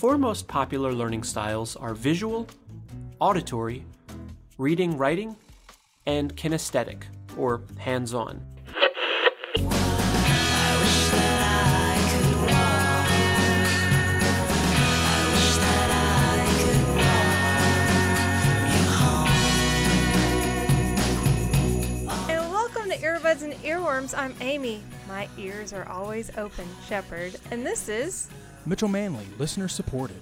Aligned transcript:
four 0.00 0.16
most 0.16 0.48
popular 0.48 0.94
learning 0.94 1.22
styles 1.22 1.76
are 1.76 1.92
visual, 1.92 2.48
auditory, 3.18 3.84
reading 4.56 4.96
writing, 4.96 5.36
and 6.06 6.34
kinesthetic, 6.36 7.02
or 7.36 7.60
hands 7.76 8.14
on. 8.14 8.42
And 22.26 22.50
welcome 22.50 22.88
to 22.88 22.96
Earbuds 22.96 23.42
and 23.42 23.52
Earworms. 23.62 24.16
I'm 24.16 24.34
Amy. 24.40 24.82
My 25.06 25.28
ears 25.36 25.74
are 25.74 25.86
always 25.90 26.30
open, 26.38 26.66
Shepherd. 26.88 27.36
And 27.50 27.66
this 27.66 27.90
is 27.90 28.30
Mitchell 28.66 28.88
Manley, 28.88 29.26
listener 29.38 29.68
supported. 29.68 30.20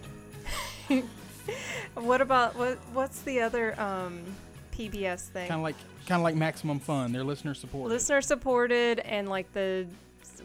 what 1.94 2.20
about 2.20 2.56
what 2.56 2.78
what's 2.92 3.20
the 3.22 3.40
other 3.40 3.78
um 3.80 4.22
PBS 4.76 5.28
thing? 5.28 5.48
Kind 5.48 5.58
of 5.60 5.64
like 5.64 5.76
kind 6.06 6.20
of 6.20 6.24
like 6.24 6.34
Maximum 6.36 6.78
Fun. 6.78 7.12
They're 7.12 7.24
listener 7.24 7.54
supported. 7.54 7.92
Listener 7.92 8.20
supported 8.22 9.00
and 9.00 9.28
like 9.28 9.52
the 9.52 9.86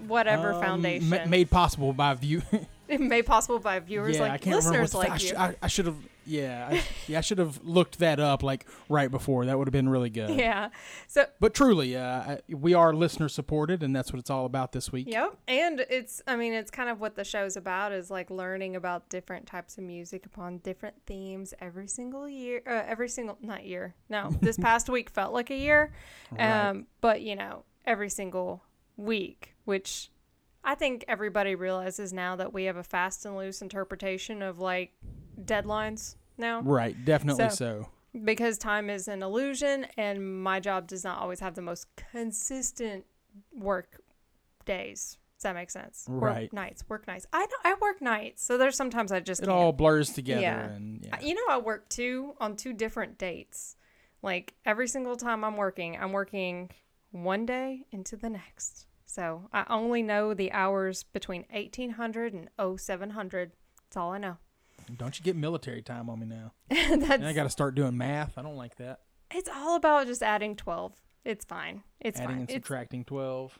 whatever 0.08 0.54
Um, 0.54 0.62
foundation 0.62 1.10
ma- 1.10 1.26
made 1.26 1.50
possible 1.50 1.94
by 1.94 2.14
view. 2.16 2.42
made 3.00 3.26
possible 3.26 3.60
by 3.60 3.80
viewers 3.80 4.16
yeah, 4.16 4.24
like 4.24 4.32
I 4.32 4.38
can't 4.38 4.58
remember 4.66 4.82
listeners 4.84 4.94
what 4.94 5.06
the- 5.06 5.10
like 5.10 5.12
I, 5.12 5.18
sh- 5.18 5.34
I, 5.34 5.56
I 5.64 5.68
should 5.68 5.86
have. 5.86 5.96
Yeah, 6.26 6.70
I, 6.72 6.84
yeah, 7.08 7.18
I 7.18 7.22
should 7.22 7.38
have 7.38 7.60
looked 7.64 8.00
that 8.00 8.20
up 8.20 8.44
like 8.44 8.66
right 8.90 9.10
before. 9.12 9.46
That 9.46 9.58
would 9.58 9.68
have 9.68 9.74
been 9.74 9.90
really 9.90 10.10
good. 10.10 10.30
yeah. 10.40 10.70
So 11.08 11.26
But 11.40 11.54
truly, 11.54 11.96
uh, 11.96 12.04
I- 12.04 12.40
we 12.50 12.74
are 12.74 12.94
listener 12.94 13.30
supported, 13.30 13.84
and 13.84 13.96
that's 13.96 14.12
what 14.14 14.20
it's 14.20 14.30
all 14.30 14.46
about 14.46 14.72
this 14.72 14.92
week. 14.92 15.08
Yep. 15.10 15.38
And 15.48 15.86
it's 15.90 16.22
I 16.28 16.36
mean 16.36 16.54
it's 16.54 16.72
kind 16.72 16.90
of 16.90 17.00
what 17.00 17.16
the 17.16 17.24
show's 17.24 17.58
about 17.58 17.92
is 17.92 18.10
like 18.10 18.30
learning 18.30 18.76
about 18.76 19.10
different 19.10 19.46
types 19.46 19.78
of 19.78 19.84
music 19.84 20.26
upon 20.26 20.60
different 20.60 20.96
themes 21.06 21.54
every 21.60 21.88
single 21.88 22.28
year 22.30 22.62
uh, 22.68 22.84
every 22.88 23.10
single 23.10 23.38
not 23.42 23.66
year. 23.66 23.96
No. 24.10 24.32
This 24.42 24.58
past 24.58 24.90
week 24.90 25.10
felt 25.10 25.34
like 25.34 25.50
a 25.50 25.56
year. 25.58 25.92
Right. 26.32 26.70
Um 26.70 26.88
but 27.02 27.22
you 27.22 27.36
know, 27.36 27.64
every 27.86 28.10
single 28.10 28.64
week, 28.98 29.56
which 29.66 30.12
I 30.64 30.76
think 30.76 31.04
everybody 31.08 31.56
realizes 31.56 32.14
now 32.14 32.36
that 32.38 32.54
we 32.54 32.66
have 32.66 32.78
a 32.78 32.84
fast 32.84 33.26
and 33.26 33.36
loose 33.36 33.62
interpretation 33.62 34.42
of 34.42 34.60
like 34.60 34.94
deadlines 35.42 36.16
now 36.38 36.62
Right, 36.62 36.96
definitely 37.06 37.50
So- 37.50 37.56
so. 37.56 37.90
because 38.26 38.58
time 38.58 38.90
is 38.90 39.08
an 39.08 39.22
illusion 39.24 39.86
and 39.98 40.42
my 40.44 40.60
job 40.60 40.88
does 40.88 41.04
not 41.04 41.20
always 41.20 41.40
have 41.40 41.56
the 41.56 41.62
most 41.62 41.88
consistent 41.96 43.06
work 43.54 44.02
days. 44.66 45.18
Does 45.38 45.44
that 45.44 45.56
make 45.56 45.72
sense? 45.72 46.06
Right. 46.08 46.44
Work 46.44 46.54
nights, 46.54 46.84
work 46.88 47.08
nights. 47.08 47.28
I 47.34 47.42
know 47.42 47.58
I 47.66 47.76
work 47.82 48.02
nights, 48.02 48.44
so 48.44 48.58
there's 48.58 48.78
sometimes 48.78 49.12
I 49.12 49.20
just 49.20 49.42
It 49.42 49.48
can't. 49.48 49.58
all 49.58 49.74
blurs 49.74 50.12
together, 50.14 50.42
Yeah. 50.42 50.70
and 50.70 51.04
yeah. 51.06 51.20
You 51.20 51.34
know, 51.36 51.46
I 51.50 51.58
work 51.58 51.90
two 51.90 52.36
on 52.40 52.56
two 52.56 52.72
different 52.74 53.18
dates. 53.18 53.76
Like 54.22 54.54
every 54.66 54.88
single 54.88 55.18
time 55.18 55.44
I'm 55.44 55.58
working, 55.58 55.98
I'm 55.98 56.14
working 56.14 56.70
one 57.12 57.46
day 57.46 57.86
into 57.92 58.16
the 58.16 58.30
next. 58.30 58.88
So 59.06 59.50
I 59.52 59.66
only 59.70 60.02
know 60.02 60.34
the 60.34 60.52
hours 60.54 61.04
between 61.04 61.46
1800 61.50 62.34
and 62.34 62.50
0700. 62.58 63.52
That's 63.84 63.98
all 63.98 64.12
I 64.14 64.18
know. 64.20 64.38
Don't 64.98 65.18
you 65.18 65.24
get 65.24 65.36
military 65.36 65.82
time 65.82 66.10
on 66.10 66.20
me 66.20 66.26
now? 66.26 66.54
That's 66.70 66.92
And 67.12 67.26
I 67.28 67.34
got 67.34 67.44
to 67.44 67.50
start 67.50 67.76
doing 67.76 67.98
math. 67.98 68.38
I 68.38 68.42
don't 68.42 68.56
like 68.58 68.76
that. 68.78 69.00
it's 69.34 69.50
all 69.54 69.76
about 69.76 70.08
just 70.08 70.22
adding 70.24 70.56
12. 70.56 70.94
It's 71.26 71.46
fine. 71.46 71.84
It's 72.02 72.20
Adding 72.20 72.28
fine. 72.30 72.40
and 72.42 72.50
It's 72.50 72.54
subtracting 72.56 73.06
twelve. 73.06 73.58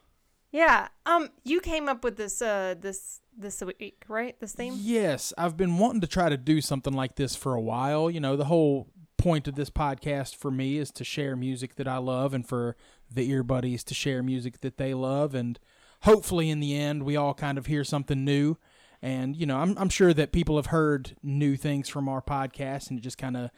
Yeah. 0.52 0.90
Um. 1.06 1.30
You 1.46 1.62
came 1.62 1.88
up 1.88 2.04
with 2.04 2.18
this. 2.18 2.42
Uh. 2.42 2.76
This. 2.80 3.22
This 3.38 3.64
week, 3.64 4.04
right? 4.10 4.40
This 4.40 4.54
theme. 4.54 4.74
Yes, 4.78 5.34
I've 5.38 5.56
been 5.58 5.78
wanting 5.80 6.02
to 6.02 6.08
try 6.08 6.28
to 6.30 6.38
do 6.38 6.60
something 6.62 6.94
like 6.94 7.16
this 7.16 7.36
for 7.36 7.56
a 7.56 7.62
while. 7.62 8.12
You 8.12 8.20
know, 8.20 8.36
the 8.36 8.46
whole 8.46 8.90
point 9.18 9.48
of 9.48 9.56
this 9.56 9.70
podcast 9.70 10.36
for 10.36 10.52
me 10.52 10.78
is 10.78 10.92
to 10.92 11.04
share 11.06 11.36
music 11.38 11.76
that 11.76 11.88
I 11.88 11.98
love 11.98 12.34
and 12.34 12.46
for 12.46 12.76
the 13.10 13.28
ear 13.32 13.42
buddies 13.44 13.84
to 13.86 13.94
share 13.94 14.22
music 14.22 14.60
that 14.62 14.76
they 14.78 14.94
love 14.94 15.34
and 15.34 15.58
hopefully 16.02 16.50
in 16.50 16.60
the 16.60 16.76
end 16.76 17.04
we 17.04 17.16
all 17.16 17.34
kind 17.34 17.58
of 17.58 17.68
hear 17.68 17.84
something 17.86 18.26
new. 18.26 18.58
And 19.04 19.36
you 19.36 19.46
know, 19.46 19.58
I'm 19.58 19.78
I'm 19.78 19.90
sure 19.90 20.14
that 20.14 20.32
people 20.32 20.56
have 20.56 20.68
heard 20.68 21.18
new 21.22 21.58
things 21.58 21.90
from 21.90 22.08
our 22.08 22.22
podcast 22.22 22.90
and 22.90 22.98
it 22.98 23.02
just 23.02 23.18
kind 23.18 23.36
of 23.36 23.52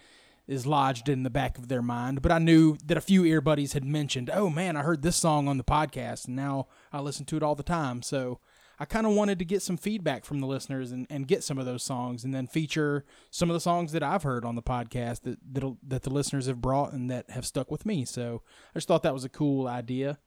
is 0.47 0.65
lodged 0.65 1.07
in 1.07 1.21
the 1.21 1.29
back 1.29 1.59
of 1.59 1.67
their 1.67 1.83
mind. 1.83 2.23
But 2.23 2.31
I 2.31 2.39
knew 2.39 2.77
that 2.83 2.97
a 2.97 3.01
few 3.01 3.23
ear 3.23 3.41
buddies 3.41 3.73
had 3.73 3.85
mentioned, 3.85 4.31
"Oh 4.33 4.49
man, 4.49 4.75
I 4.75 4.81
heard 4.81 5.03
this 5.03 5.15
song 5.15 5.47
on 5.47 5.57
the 5.57 5.63
podcast 5.63 6.25
and 6.25 6.35
now 6.35 6.67
I 6.91 6.99
listen 6.99 7.25
to 7.27 7.37
it 7.37 7.43
all 7.43 7.53
the 7.53 7.61
time." 7.61 8.01
So 8.01 8.39
I 8.79 8.85
kind 8.85 9.05
of 9.05 9.13
wanted 9.13 9.37
to 9.37 9.45
get 9.45 9.61
some 9.61 9.77
feedback 9.77 10.25
from 10.25 10.39
the 10.39 10.47
listeners 10.47 10.91
and, 10.91 11.05
and 11.11 11.27
get 11.27 11.43
some 11.43 11.59
of 11.59 11.67
those 11.67 11.83
songs 11.83 12.23
and 12.23 12.33
then 12.33 12.47
feature 12.47 13.05
some 13.29 13.51
of 13.51 13.53
the 13.53 13.59
songs 13.59 13.91
that 13.91 14.01
I've 14.01 14.23
heard 14.23 14.45
on 14.45 14.55
the 14.55 14.63
podcast 14.63 15.21
that 15.21 15.37
that'll, 15.53 15.77
that 15.87 16.01
the 16.01 16.09
listeners 16.09 16.47
have 16.47 16.59
brought 16.59 16.91
and 16.91 17.09
that 17.11 17.29
have 17.29 17.45
stuck 17.45 17.69
with 17.69 17.85
me. 17.85 18.03
So 18.03 18.41
I 18.73 18.79
just 18.79 18.87
thought 18.87 19.03
that 19.03 19.13
was 19.13 19.25
a 19.25 19.29
cool 19.29 19.67
idea. 19.67 20.17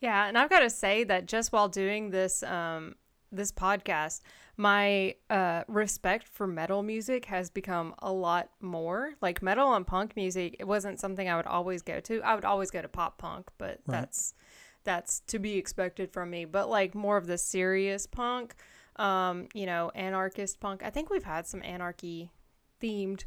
Yeah, 0.00 0.26
and 0.26 0.38
I've 0.38 0.50
got 0.50 0.60
to 0.60 0.70
say 0.70 1.02
that 1.04 1.26
just 1.26 1.52
while 1.52 1.68
doing 1.68 2.10
this, 2.10 2.44
um, 2.44 2.94
this 3.32 3.50
podcast, 3.50 4.20
my 4.56 5.14
uh 5.30 5.64
respect 5.66 6.28
for 6.28 6.46
metal 6.46 6.82
music 6.82 7.24
has 7.26 7.50
become 7.50 7.94
a 8.00 8.12
lot 8.12 8.50
more. 8.60 9.14
Like 9.20 9.42
metal 9.42 9.74
and 9.74 9.86
punk 9.86 10.14
music, 10.16 10.56
it 10.60 10.66
wasn't 10.66 11.00
something 11.00 11.28
I 11.28 11.36
would 11.36 11.46
always 11.46 11.82
go 11.82 12.00
to. 12.00 12.20
I 12.22 12.34
would 12.34 12.44
always 12.44 12.70
go 12.70 12.82
to 12.82 12.88
pop 12.88 13.18
punk, 13.18 13.48
but 13.58 13.80
Right. 13.86 14.02
that's 14.02 14.34
that's 14.84 15.20
to 15.28 15.38
be 15.38 15.56
expected 15.56 16.12
from 16.12 16.30
me. 16.30 16.44
But 16.44 16.68
like 16.68 16.94
more 16.94 17.16
of 17.16 17.26
the 17.26 17.38
serious 17.38 18.06
punk, 18.06 18.54
um, 18.96 19.48
you 19.54 19.66
know, 19.66 19.90
anarchist 19.94 20.60
punk. 20.60 20.82
I 20.84 20.90
think 20.90 21.08
we've 21.10 21.24
had 21.24 21.46
some 21.46 21.62
anarchy 21.62 22.30
themed 22.80 23.24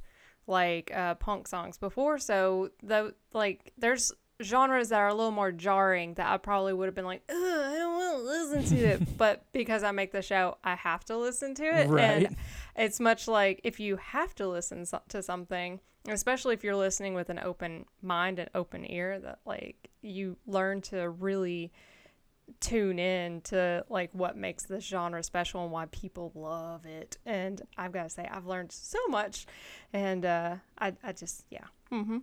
like 0.47 0.91
uh 0.95 1.15
punk 1.15 1.47
songs 1.47 1.77
before, 1.77 2.19
so 2.19 2.69
the 2.83 3.15
like 3.33 3.73
there's 3.77 4.11
genres 4.41 4.89
that 4.89 4.99
are 4.99 5.07
a 5.07 5.13
little 5.13 5.31
more 5.31 5.51
jarring 5.51 6.15
that 6.15 6.27
I 6.27 6.37
probably 6.37 6.73
would 6.73 6.87
have 6.87 6.95
been 6.95 7.05
like, 7.05 7.23
Ugh, 7.29 7.35
I 7.35 7.75
don't 7.75 7.93
want 7.95 8.17
to 8.17 8.23
listen 8.23 8.77
to 8.77 8.83
it. 8.85 9.17
but 9.17 9.45
because 9.53 9.83
I 9.83 9.91
make 9.91 10.11
the 10.11 10.21
show, 10.21 10.57
I 10.63 10.75
have 10.75 11.05
to 11.05 11.17
listen 11.17 11.55
to 11.55 11.63
it. 11.63 11.87
Right. 11.89 12.03
And 12.03 12.35
it's 12.75 12.99
much 12.99 13.27
like 13.27 13.61
if 13.63 13.79
you 13.79 13.95
have 13.97 14.35
to 14.35 14.47
listen 14.47 14.85
so- 14.85 15.01
to 15.09 15.21
something, 15.23 15.79
especially 16.07 16.53
if 16.53 16.63
you're 16.63 16.75
listening 16.75 17.13
with 17.13 17.29
an 17.29 17.39
open 17.39 17.85
mind 18.01 18.39
and 18.39 18.49
open 18.53 18.89
ear, 18.89 19.19
that 19.19 19.39
like 19.45 19.89
you 20.01 20.37
learn 20.45 20.81
to 20.81 21.09
really 21.09 21.71
tune 22.59 22.99
in 22.99 23.41
to 23.41 23.83
like 23.89 24.09
what 24.13 24.37
makes 24.37 24.63
this 24.65 24.83
genre 24.83 25.23
special 25.23 25.63
and 25.63 25.71
why 25.71 25.85
people 25.87 26.31
love 26.35 26.85
it. 26.85 27.17
And 27.25 27.61
I've 27.77 27.91
got 27.91 28.03
to 28.03 28.09
say, 28.09 28.27
I've 28.31 28.45
learned 28.45 28.71
so 28.71 28.99
much. 29.07 29.47
And 29.93 30.25
uh, 30.25 30.57
I, 30.77 30.93
I 31.03 31.11
just, 31.13 31.45
yeah. 31.49 31.65
hmm 31.89 32.19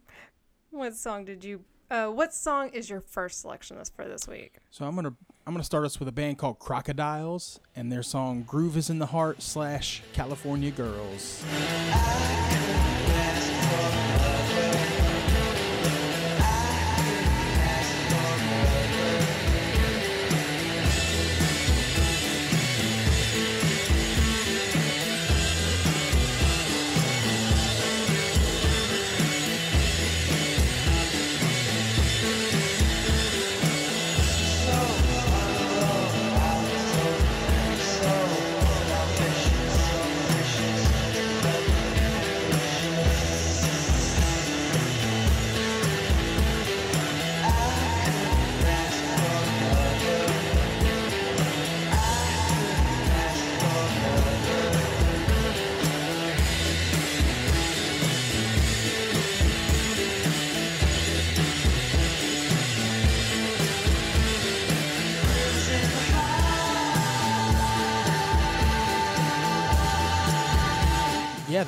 What 0.71 0.95
song 0.95 1.25
did 1.25 1.43
you? 1.45 1.65
Uh, 1.93 2.07
what 2.07 2.33
song 2.33 2.71
is 2.71 2.89
your 2.89 3.03
first 3.03 3.43
selection 3.43 3.77
this 3.77 3.91
for 3.91 4.09
this 4.09 4.27
week? 4.27 4.55
So 4.71 4.87
I'm 4.87 4.95
gonna 4.95 5.13
I'm 5.47 5.53
gonna 5.53 5.63
start 5.63 5.85
us 5.85 5.99
with 5.99 6.09
a 6.09 6.13
band 6.13 6.39
called 6.39 6.59
Crocodiles 6.59 7.61
and 7.77 7.93
their 7.93 8.03
song 8.03 8.45
"Groove 8.45 8.79
Is 8.79 8.89
in 8.89 8.99
the 8.99 9.05
Heart" 9.05 9.43
slash 9.43 10.03
California 10.15 10.71
Girls. 10.71 11.45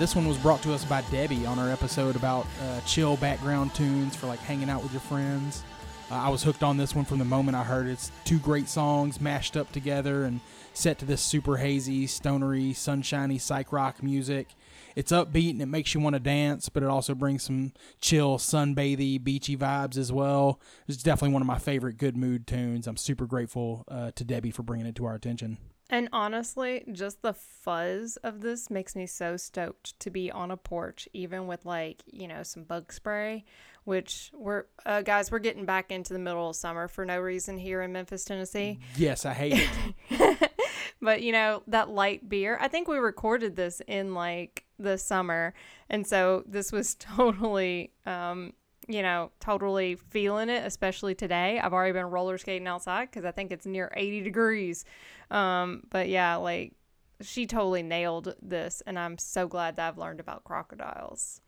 This 0.04 0.14
one 0.14 0.28
was 0.28 0.36
brought 0.36 0.60
to 0.60 0.74
us 0.74 0.84
by 0.84 1.00
Debbie 1.10 1.46
on 1.46 1.58
our 1.58 1.70
episode 1.70 2.14
about 2.14 2.46
uh, 2.60 2.78
chill 2.82 3.16
background 3.16 3.74
tunes 3.74 4.14
for 4.14 4.26
like 4.26 4.38
hanging 4.40 4.68
out 4.68 4.82
with 4.82 4.92
your 4.92 5.00
friends. 5.00 5.64
Uh, 6.10 6.16
I 6.16 6.28
was 6.28 6.42
hooked 6.42 6.62
on 6.62 6.76
this 6.76 6.94
one 6.94 7.06
from 7.06 7.18
the 7.18 7.24
moment 7.24 7.56
I 7.56 7.64
heard 7.64 7.86
it. 7.86 7.92
It's 7.92 8.12
two 8.22 8.38
great 8.38 8.68
songs 8.68 9.18
mashed 9.18 9.56
up 9.56 9.72
together 9.72 10.24
and 10.24 10.40
set 10.74 10.98
to 10.98 11.06
this 11.06 11.22
super 11.22 11.56
hazy, 11.56 12.06
stonery, 12.06 12.74
sunshiny 12.74 13.38
psych 13.38 13.72
rock 13.72 14.02
music. 14.02 14.48
It's 14.94 15.10
upbeat 15.10 15.52
and 15.52 15.62
it 15.62 15.68
makes 15.68 15.94
you 15.94 16.00
want 16.00 16.12
to 16.12 16.20
dance, 16.20 16.68
but 16.68 16.82
it 16.82 16.90
also 16.90 17.14
brings 17.14 17.42
some 17.42 17.72
chill, 17.98 18.36
sunbathy, 18.36 19.24
beachy 19.24 19.56
vibes 19.56 19.96
as 19.96 20.12
well. 20.12 20.60
It's 20.86 21.02
definitely 21.02 21.32
one 21.32 21.40
of 21.40 21.48
my 21.48 21.58
favorite 21.58 21.96
good 21.96 22.14
mood 22.14 22.46
tunes. 22.46 22.86
I'm 22.86 22.98
super 22.98 23.24
grateful 23.24 23.86
uh, 23.88 24.10
to 24.16 24.22
Debbie 24.22 24.50
for 24.50 24.64
bringing 24.64 24.84
it 24.84 24.96
to 24.96 25.06
our 25.06 25.14
attention. 25.14 25.56
And 25.90 26.08
honestly, 26.12 26.84
just 26.92 27.20
the 27.22 27.34
fuzz 27.34 28.16
of 28.22 28.40
this 28.40 28.70
makes 28.70 28.96
me 28.96 29.06
so 29.06 29.36
stoked 29.36 29.98
to 30.00 30.10
be 30.10 30.30
on 30.30 30.50
a 30.50 30.56
porch, 30.56 31.08
even 31.12 31.46
with 31.46 31.66
like, 31.66 32.02
you 32.06 32.26
know, 32.26 32.42
some 32.42 32.64
bug 32.64 32.92
spray, 32.92 33.44
which 33.84 34.30
we're, 34.34 34.64
uh, 34.86 35.02
guys, 35.02 35.30
we're 35.30 35.38
getting 35.40 35.66
back 35.66 35.92
into 35.92 36.14
the 36.14 36.18
middle 36.18 36.48
of 36.48 36.56
summer 36.56 36.88
for 36.88 37.04
no 37.04 37.20
reason 37.20 37.58
here 37.58 37.82
in 37.82 37.92
Memphis, 37.92 38.24
Tennessee. 38.24 38.78
Yes, 38.96 39.26
I 39.26 39.34
hate 39.34 39.68
it. 40.10 40.52
but, 41.02 41.22
you 41.22 41.32
know, 41.32 41.62
that 41.66 41.90
light 41.90 42.28
beer, 42.28 42.56
I 42.60 42.68
think 42.68 42.88
we 42.88 42.96
recorded 42.96 43.54
this 43.54 43.82
in 43.86 44.14
like 44.14 44.64
the 44.78 44.96
summer. 44.96 45.52
And 45.90 46.06
so 46.06 46.44
this 46.46 46.72
was 46.72 46.94
totally, 46.98 47.92
um, 48.06 48.54
you 48.88 49.02
know, 49.02 49.30
totally 49.40 49.96
feeling 49.96 50.48
it, 50.48 50.64
especially 50.66 51.14
today. 51.14 51.58
I've 51.58 51.72
already 51.72 51.92
been 51.92 52.06
roller 52.06 52.38
skating 52.38 52.66
outside 52.66 53.10
because 53.10 53.24
I 53.24 53.30
think 53.30 53.50
it's 53.50 53.66
near 53.66 53.92
80 53.96 54.22
degrees. 54.22 54.84
Um, 55.30 55.84
but 55.90 56.08
yeah, 56.08 56.36
like 56.36 56.74
she 57.20 57.46
totally 57.46 57.82
nailed 57.82 58.34
this, 58.42 58.82
and 58.86 58.98
I'm 58.98 59.18
so 59.18 59.46
glad 59.46 59.76
that 59.76 59.88
I've 59.88 59.98
learned 59.98 60.20
about 60.20 60.44
crocodiles. 60.44 61.40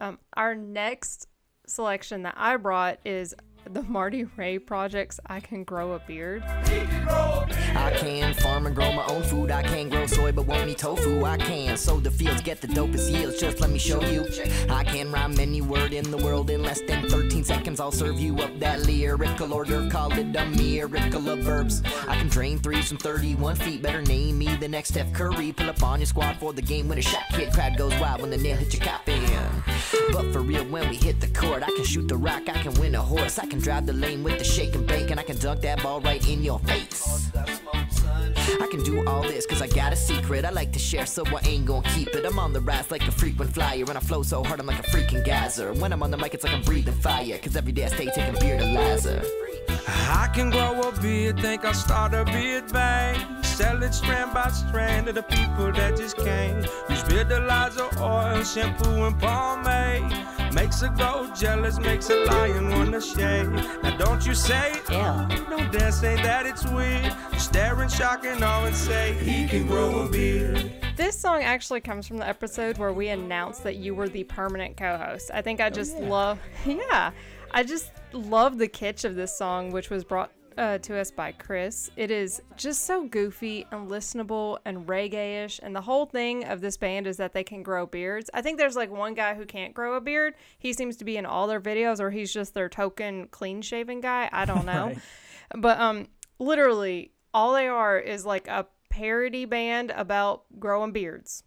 Um, 0.00 0.18
our 0.34 0.54
next 0.54 1.28
selection 1.66 2.22
that 2.22 2.34
I 2.36 2.56
brought 2.56 2.98
is 3.04 3.34
the 3.70 3.82
Marty 3.82 4.24
Ray 4.36 4.58
projects, 4.58 5.18
I 5.26 5.40
Can 5.40 5.64
Grow 5.64 5.92
a 5.92 5.98
Beard. 5.98 6.42
I 6.44 7.94
can 7.98 8.34
farm 8.34 8.66
and 8.66 8.74
grow 8.74 8.92
my 8.92 9.04
own 9.06 9.22
food. 9.24 9.50
I 9.50 9.62
can 9.62 9.88
grow 9.88 10.06
soy 10.06 10.32
but 10.32 10.46
won't 10.46 10.68
eat 10.68 10.78
tofu. 10.78 11.24
I 11.24 11.36
can 11.36 11.76
sow 11.76 11.98
the 11.98 12.10
fields, 12.10 12.42
get 12.42 12.60
the 12.60 12.68
dopest 12.68 13.10
yields. 13.10 13.40
Just 13.40 13.60
let 13.60 13.70
me 13.70 13.78
show 13.78 14.00
you. 14.02 14.26
I 14.68 14.84
can 14.84 15.10
rhyme 15.10 15.38
any 15.38 15.60
word 15.60 15.92
in 15.92 16.10
the 16.10 16.16
world 16.18 16.50
in 16.50 16.62
less 16.62 16.80
than 16.82 17.08
13 17.08 17.44
seconds. 17.44 17.80
I'll 17.80 17.92
serve 17.92 18.18
you 18.20 18.38
up 18.38 18.58
that 18.60 18.80
lyrical 18.86 19.52
order. 19.52 19.88
Call 19.90 20.12
it 20.12 20.36
a 20.36 20.46
miracle 20.46 21.28
of 21.28 21.40
verbs. 21.40 21.82
I 22.08 22.16
can 22.16 22.28
drain 22.28 22.58
threes 22.58 22.88
from 22.88 22.98
31 22.98 23.56
feet. 23.56 23.82
Better 23.82 24.02
name 24.02 24.38
me 24.38 24.54
the 24.56 24.68
next 24.68 24.90
Steph 24.90 25.12
Curry. 25.12 25.52
Pull 25.52 25.70
up 25.70 25.82
on 25.82 26.00
your 26.00 26.06
squad 26.06 26.36
for 26.36 26.52
the 26.52 26.62
game 26.62 26.88
when 26.88 26.98
a 26.98 27.02
shot 27.02 27.24
kid. 27.30 27.52
Crowd 27.52 27.76
goes 27.76 27.92
wild 28.00 28.20
when 28.20 28.30
the 28.30 28.38
nail 28.38 28.56
hits 28.56 28.74
your 28.74 28.84
coffin. 28.84 29.16
But 30.12 30.32
for 30.32 30.40
real, 30.40 30.64
when 30.64 30.88
we 30.88 30.96
hit 30.96 31.20
the 31.20 31.28
court, 31.28 31.62
I 31.62 31.66
can 31.66 31.84
shoot 31.84 32.08
the 32.08 32.16
rock. 32.16 32.48
I 32.48 32.62
can 32.62 32.74
win 32.74 32.94
a 32.94 33.02
horse. 33.02 33.38
I 33.38 33.46
can 33.46 33.58
drive 33.58 33.86
the 33.86 33.92
lane 33.92 34.22
with 34.22 34.38
the 34.38 34.44
shake 34.44 34.74
and 34.74 34.86
bake. 34.86 35.10
And 35.10 35.20
I 35.20 35.22
can 35.22 35.38
dunk 35.38 35.60
that 35.62 35.82
ball 35.82 36.00
right 36.00 36.26
in 36.28 36.42
your 36.42 36.58
face. 36.60 37.30
I 38.60 38.68
can 38.70 38.82
do 38.82 39.06
all 39.06 39.22
this 39.22 39.44
cause 39.46 39.60
I 39.60 39.66
got 39.68 39.92
a 39.92 39.96
secret 39.96 40.44
I 40.44 40.50
like 40.50 40.72
to 40.72 40.78
share 40.78 41.04
so 41.06 41.24
I 41.26 41.40
ain't 41.44 41.66
gonna 41.66 41.88
keep 41.90 42.08
it 42.14 42.24
I'm 42.24 42.38
on 42.38 42.52
the 42.52 42.60
rise 42.60 42.90
like 42.90 43.06
a 43.06 43.10
frequent 43.10 43.52
flyer 43.52 43.84
And 43.88 43.96
I 43.96 44.00
flow 44.00 44.22
so 44.22 44.42
hard 44.42 44.60
I'm 44.60 44.66
like 44.66 44.78
a 44.78 44.90
freaking 44.90 45.24
geyser 45.24 45.72
When 45.74 45.92
I'm 45.92 46.02
on 46.02 46.10
the 46.10 46.16
mic 46.16 46.32
it's 46.34 46.44
like 46.44 46.52
I'm 46.52 46.62
breathing 46.62 46.94
fire 46.94 47.38
Cause 47.38 47.56
every 47.56 47.72
day 47.72 47.84
I 47.84 47.88
stay 47.88 48.06
taking 48.06 48.38
beer 48.40 48.58
to 48.58 48.64
Liza 48.64 49.24
I 50.08 50.28
can 50.32 50.50
grow 50.50 50.80
a 50.80 51.00
beard, 51.00 51.40
think 51.40 51.64
I'll 51.64 51.74
start 51.74 52.14
a 52.14 52.24
beard 52.24 52.72
bank. 52.72 53.45
Sell 53.56 53.82
it 53.82 53.94
strand 53.94 54.34
by 54.34 54.48
strand 54.50 55.06
to 55.06 55.14
the 55.14 55.22
people 55.22 55.72
that 55.72 55.96
just 55.96 56.18
came. 56.18 56.58
Use 56.90 57.02
fertilizer, 57.04 57.88
oil, 57.98 58.44
shampoo, 58.44 59.04
and 59.04 59.18
pomade. 59.18 60.52
Makes 60.52 60.82
a 60.82 60.90
goat 60.90 61.34
jealous, 61.34 61.78
makes 61.78 62.10
a 62.10 62.16
lion 62.26 62.68
wanna 62.68 63.00
shade. 63.00 63.48
Now 63.82 63.96
don't 63.96 64.26
you 64.26 64.34
say, 64.34 64.74
Yeah. 64.90 65.26
no 65.48 65.56
dance 65.70 66.04
ain't 66.04 66.22
that 66.22 66.44
it's 66.44 66.66
weird. 66.66 67.10
Stare 67.38 67.80
and 67.80 67.90
shock 67.90 68.26
and 68.26 68.44
awe 68.44 68.66
and 68.66 68.76
say, 68.76 69.14
he 69.14 69.48
can 69.48 69.66
grow 69.66 70.00
a 70.00 70.08
beard. 70.10 70.70
This 70.94 71.18
song 71.18 71.42
actually 71.42 71.80
comes 71.80 72.06
from 72.06 72.18
the 72.18 72.28
episode 72.28 72.76
where 72.76 72.92
we 72.92 73.08
announced 73.08 73.62
that 73.62 73.76
you 73.76 73.94
were 73.94 74.10
the 74.10 74.24
permanent 74.24 74.76
co-host. 74.76 75.30
I 75.32 75.40
think 75.40 75.62
I 75.62 75.68
oh, 75.68 75.70
just 75.70 75.96
love, 75.96 76.38
yeah, 76.66 77.10
I 77.52 77.62
just 77.62 77.90
love 78.12 78.58
the 78.58 78.68
kitsch 78.68 79.06
of 79.06 79.14
this 79.14 79.34
song, 79.34 79.70
which 79.70 79.88
was 79.88 80.04
brought 80.04 80.30
uh, 80.56 80.78
to 80.78 80.96
us 80.98 81.10
by 81.10 81.32
Chris. 81.32 81.90
It 81.96 82.10
is 82.10 82.40
just 82.56 82.84
so 82.86 83.04
goofy 83.06 83.66
and 83.70 83.90
listenable 83.90 84.58
and 84.64 84.86
reggae-ish, 84.86 85.60
and 85.62 85.74
the 85.74 85.80
whole 85.80 86.06
thing 86.06 86.44
of 86.44 86.60
this 86.60 86.76
band 86.76 87.06
is 87.06 87.16
that 87.18 87.32
they 87.32 87.44
can 87.44 87.62
grow 87.62 87.86
beards. 87.86 88.30
I 88.32 88.42
think 88.42 88.58
there's 88.58 88.76
like 88.76 88.90
one 88.90 89.14
guy 89.14 89.34
who 89.34 89.44
can't 89.46 89.74
grow 89.74 89.94
a 89.94 90.00
beard. 90.00 90.34
He 90.58 90.72
seems 90.72 90.96
to 90.98 91.04
be 91.04 91.16
in 91.16 91.26
all 91.26 91.46
their 91.46 91.60
videos, 91.60 92.00
or 92.00 92.10
he's 92.10 92.32
just 92.32 92.54
their 92.54 92.68
token 92.68 93.28
clean-shaven 93.28 94.00
guy. 94.00 94.28
I 94.32 94.44
don't 94.44 94.64
know, 94.72 94.86
Right. 94.86 94.98
but 95.56 95.78
um, 95.80 96.08
literally 96.38 97.12
all 97.34 97.52
they 97.52 97.68
are 97.68 97.98
is 97.98 98.24
like 98.24 98.48
a 98.48 98.66
parody 98.90 99.44
band 99.44 99.92
about 99.94 100.44
growing 100.58 100.92
beards, 100.92 101.42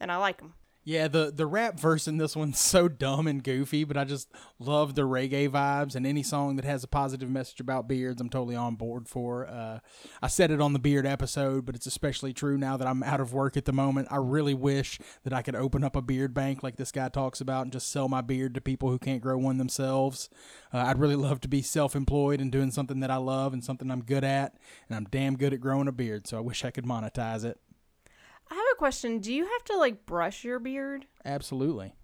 and 0.00 0.10
I 0.10 0.16
like 0.16 0.38
them. 0.38 0.54
Yeah, 0.84 1.06
the 1.06 1.32
the 1.34 1.46
rap 1.46 1.78
verse 1.78 2.08
in 2.08 2.16
this 2.16 2.34
one's 2.34 2.58
so 2.72 2.88
dumb 2.88 3.28
and 3.28 3.42
goofy, 3.42 3.84
but 3.84 3.96
I 3.96 4.04
just 4.04 4.28
love 4.58 4.94
the 4.94 5.02
reggae 5.02 5.48
vibes 5.48 5.94
and 5.94 6.04
any 6.04 6.24
song 6.24 6.56
that 6.56 6.64
has 6.64 6.82
a 6.82 6.88
positive 6.88 7.30
message 7.30 7.60
about 7.60 7.86
beards, 7.86 8.20
I'm 8.20 8.28
totally 8.28 8.56
on 8.56 8.74
board 8.74 9.08
for. 9.08 9.46
Uh, 9.46 9.78
I 10.20 10.26
said 10.26 10.50
it 10.50 10.60
on 10.60 10.72
the 10.72 10.80
beard 10.80 11.06
episode, 11.06 11.66
but 11.66 11.76
it's 11.76 11.86
especially 11.86 12.32
true 12.32 12.58
now 12.58 12.76
that 12.76 12.88
I'm 12.88 13.02
out 13.04 13.20
of 13.20 13.32
work 13.32 13.56
at 13.56 13.64
the 13.64 13.72
moment. 13.72 14.08
I 14.10 14.16
really 14.16 14.54
wish 14.54 14.98
that 15.22 15.32
I 15.32 15.42
could 15.42 15.54
open 15.54 15.84
up 15.84 15.94
a 15.94 16.02
beard 16.02 16.34
bank 16.34 16.62
like 16.64 16.76
this 16.76 16.90
guy 16.90 17.08
talks 17.08 17.40
about 17.40 17.62
and 17.62 17.72
just 17.72 17.90
sell 17.90 18.08
my 18.08 18.20
beard 18.20 18.54
to 18.54 18.60
people 18.60 18.90
who 18.90 18.98
can't 18.98 19.22
grow 19.22 19.38
one 19.38 19.58
themselves. 19.58 20.30
Uh, 20.72 20.78
I'd 20.78 20.98
really 20.98 21.16
love 21.16 21.40
to 21.42 21.48
be 21.48 21.62
self-employed 21.62 22.40
and 22.40 22.50
doing 22.50 22.72
something 22.72 23.00
that 23.00 23.10
I 23.10 23.16
love 23.16 23.52
and 23.52 23.62
something 23.62 23.90
I'm 23.90 24.02
good 24.02 24.24
at, 24.24 24.56
and 24.88 24.96
I'm 24.96 25.04
damn 25.04 25.36
good 25.36 25.52
at 25.52 25.60
growing 25.60 25.86
a 25.86 25.92
beard, 25.92 26.26
so 26.26 26.38
I 26.38 26.40
wish 26.40 26.64
I 26.64 26.70
could 26.72 26.84
monetize 26.86 27.44
it. 27.44 27.60
I 28.52 28.54
have 28.54 28.64
a 28.74 28.76
question. 28.76 29.20
Do 29.20 29.32
you 29.32 29.46
have 29.46 29.64
to 29.64 29.78
like 29.78 30.04
brush 30.04 30.44
your 30.44 30.58
beard? 30.58 31.06
Absolutely. 31.24 31.94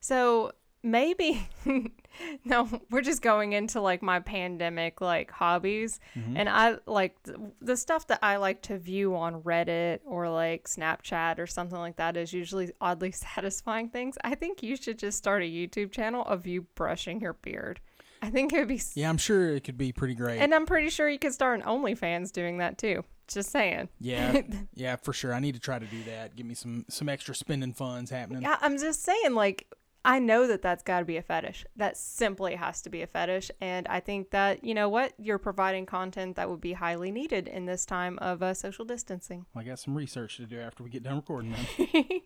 So 0.00 0.50
maybe 0.82 1.48
no, 2.44 2.68
we're 2.90 3.02
just 3.02 3.22
going 3.22 3.52
into 3.52 3.80
like 3.80 4.02
my 4.02 4.18
pandemic 4.18 5.00
like 5.00 5.30
hobbies 5.30 6.00
mm-hmm. 6.16 6.36
and 6.36 6.48
I 6.48 6.78
like 6.86 7.22
th- 7.22 7.38
the 7.60 7.76
stuff 7.76 8.08
that 8.08 8.18
I 8.20 8.38
like 8.38 8.62
to 8.62 8.78
view 8.78 9.14
on 9.14 9.42
Reddit 9.42 10.00
or 10.04 10.28
like 10.28 10.64
Snapchat 10.64 11.38
or 11.38 11.46
something 11.46 11.78
like 11.78 11.98
that 11.98 12.16
is 12.16 12.32
usually 12.32 12.72
oddly 12.80 13.12
satisfying 13.12 13.88
things. 13.88 14.18
I 14.24 14.34
think 14.34 14.60
you 14.60 14.74
should 14.74 14.98
just 14.98 15.18
start 15.18 15.42
a 15.42 15.46
YouTube 15.46 15.92
channel 15.92 16.24
of 16.24 16.48
you 16.48 16.62
brushing 16.74 17.20
your 17.20 17.34
beard. 17.34 17.78
I 18.20 18.30
think 18.30 18.52
it 18.52 18.58
would 18.58 18.66
be 18.66 18.82
Yeah, 18.94 19.08
I'm 19.08 19.18
sure 19.18 19.54
it 19.54 19.62
could 19.62 19.78
be 19.78 19.92
pretty 19.92 20.16
great. 20.16 20.40
and 20.40 20.52
I'm 20.52 20.66
pretty 20.66 20.90
sure 20.90 21.08
you 21.08 21.20
could 21.20 21.32
start 21.32 21.60
an 21.60 21.64
OnlyFans 21.64 22.32
doing 22.32 22.58
that 22.58 22.76
too. 22.76 23.04
Just 23.28 23.50
saying. 23.50 23.88
Yeah, 24.00 24.42
yeah, 24.74 24.96
for 24.96 25.12
sure. 25.12 25.32
I 25.32 25.40
need 25.40 25.54
to 25.54 25.60
try 25.60 25.78
to 25.78 25.86
do 25.86 26.02
that. 26.04 26.36
Give 26.36 26.46
me 26.46 26.54
some 26.54 26.84
some 26.88 27.08
extra 27.08 27.34
spending 27.34 27.72
funds 27.72 28.10
happening. 28.10 28.42
Yeah, 28.42 28.56
I'm 28.60 28.78
just 28.78 29.02
saying, 29.02 29.34
like, 29.34 29.66
I 30.04 30.18
know 30.18 30.46
that 30.48 30.62
that's 30.62 30.82
got 30.82 30.98
to 31.00 31.04
be 31.04 31.16
a 31.16 31.22
fetish. 31.22 31.64
That 31.76 31.96
simply 31.96 32.56
has 32.56 32.82
to 32.82 32.90
be 32.90 33.02
a 33.02 33.06
fetish. 33.06 33.50
And 33.60 33.86
I 33.86 34.00
think 34.00 34.30
that, 34.30 34.64
you 34.64 34.74
know 34.74 34.88
what? 34.88 35.12
You're 35.16 35.38
providing 35.38 35.86
content 35.86 36.36
that 36.36 36.50
would 36.50 36.60
be 36.60 36.72
highly 36.72 37.12
needed 37.12 37.46
in 37.46 37.66
this 37.66 37.86
time 37.86 38.18
of 38.18 38.42
uh, 38.42 38.54
social 38.54 38.84
distancing. 38.84 39.46
I 39.54 39.62
got 39.62 39.78
some 39.78 39.94
research 39.94 40.38
to 40.38 40.46
do 40.46 40.58
after 40.58 40.82
we 40.82 40.90
get 40.90 41.04
done 41.04 41.16
recording. 41.16 41.54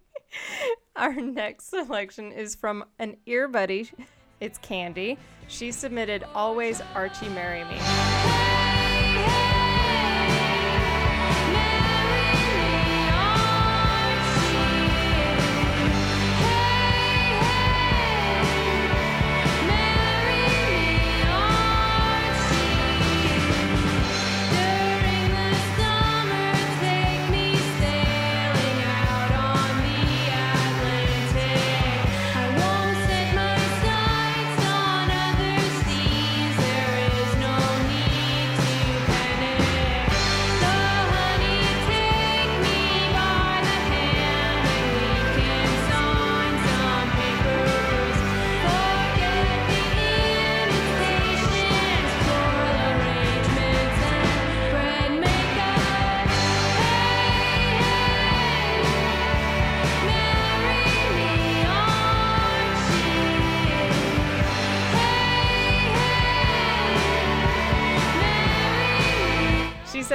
Our 0.96 1.14
next 1.14 1.68
selection 1.68 2.32
is 2.32 2.54
from 2.54 2.84
an 2.98 3.18
ear 3.26 3.46
buddy. 3.46 3.90
It's 4.40 4.58
Candy. 4.58 5.18
She 5.48 5.70
submitted 5.70 6.22
Alvvays 6.34 6.82
Archie 6.94 7.28
Marry 7.28 7.64
Me. 7.64 8.45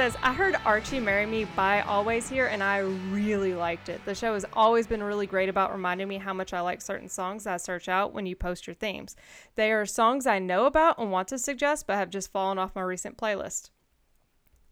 Says, 0.02 0.16
I 0.20 0.32
heard 0.32 0.56
Archie 0.64 0.98
Marry 0.98 1.26
Me 1.26 1.44
by 1.44 1.80
Alvvays 1.82 2.28
Here 2.28 2.46
and 2.46 2.60
I 2.60 2.78
really 3.12 3.54
liked 3.54 3.88
it. 3.88 4.04
The 4.04 4.16
show 4.16 4.34
has 4.34 4.44
always 4.52 4.84
been 4.84 5.00
really 5.00 5.28
great 5.28 5.48
about 5.48 5.70
reminding 5.70 6.08
me 6.08 6.18
how 6.18 6.34
much 6.34 6.52
I 6.52 6.60
like 6.60 6.82
certain 6.82 7.08
songs 7.08 7.46
I 7.46 7.56
search 7.56 7.88
out 7.88 8.12
when 8.12 8.26
you 8.26 8.34
post 8.34 8.66
your 8.66 8.74
themes. 8.74 9.14
They 9.54 9.70
are 9.70 9.86
songs 9.86 10.26
I 10.26 10.40
know 10.40 10.66
about 10.66 10.98
and 10.98 11.12
want 11.12 11.28
to 11.28 11.38
suggest, 11.38 11.86
but 11.86 11.98
have 11.98 12.10
just 12.10 12.32
fallen 12.32 12.58
off 12.58 12.74
my 12.74 12.82
recent 12.82 13.16
playlist. 13.16 13.70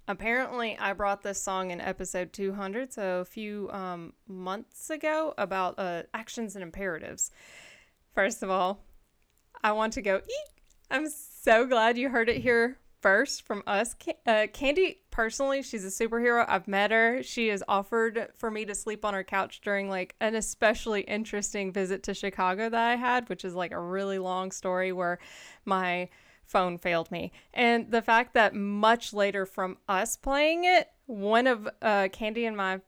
Apparently, 0.08 0.76
I 0.76 0.94
brought 0.94 1.22
this 1.22 1.40
song 1.40 1.70
in 1.70 1.80
episode 1.80 2.32
200, 2.32 2.92
so 2.92 3.20
a 3.20 3.24
few 3.24 3.70
um, 3.70 4.14
months 4.26 4.90
ago, 4.90 5.32
about 5.38 5.78
uh, 5.78 6.02
actions 6.12 6.56
and 6.56 6.64
imperatives. 6.64 7.30
First 8.16 8.42
of 8.42 8.50
all, 8.50 8.82
I 9.62 9.70
want 9.70 9.92
to 9.92 10.02
go 10.02 10.16
eat. 10.16 10.62
I'm 10.90 11.08
so 11.08 11.66
glad 11.66 11.96
you 11.96 12.08
heard 12.08 12.28
it 12.28 12.38
here 12.38 12.78
first 13.00 13.46
from 13.46 13.62
us. 13.66 13.94
Uh, 14.26 14.46
Candy, 14.52 15.00
personally, 15.10 15.62
she's 15.62 15.84
a 15.84 15.88
superhero. 15.88 16.44
I've 16.48 16.68
met 16.68 16.90
her. 16.90 17.22
She 17.22 17.48
has 17.48 17.62
offered 17.68 18.28
for 18.36 18.50
me 18.50 18.64
to 18.64 18.74
sleep 18.74 19.04
on 19.04 19.14
her 19.14 19.24
couch 19.24 19.60
during 19.60 19.88
like 19.88 20.14
an 20.20 20.34
especially 20.34 21.02
interesting 21.02 21.72
visit 21.72 22.02
to 22.04 22.14
Chicago 22.14 22.68
that 22.68 22.90
I 22.90 22.96
had, 22.96 23.28
which 23.28 23.44
is 23.44 23.54
like 23.54 23.72
a 23.72 23.80
really 23.80 24.18
long 24.18 24.50
story 24.50 24.92
where 24.92 25.18
my 25.64 26.08
phone 26.44 26.78
failed 26.78 27.10
me. 27.10 27.32
And 27.54 27.90
the 27.90 28.02
fact 28.02 28.34
that 28.34 28.54
much 28.54 29.12
later 29.12 29.46
from 29.46 29.78
us 29.88 30.16
playing 30.16 30.64
it, 30.64 30.88
one 31.06 31.46
of 31.46 31.68
uh, 31.82 32.08
Candy 32.12 32.46
and 32.46 32.56
my 32.56 32.80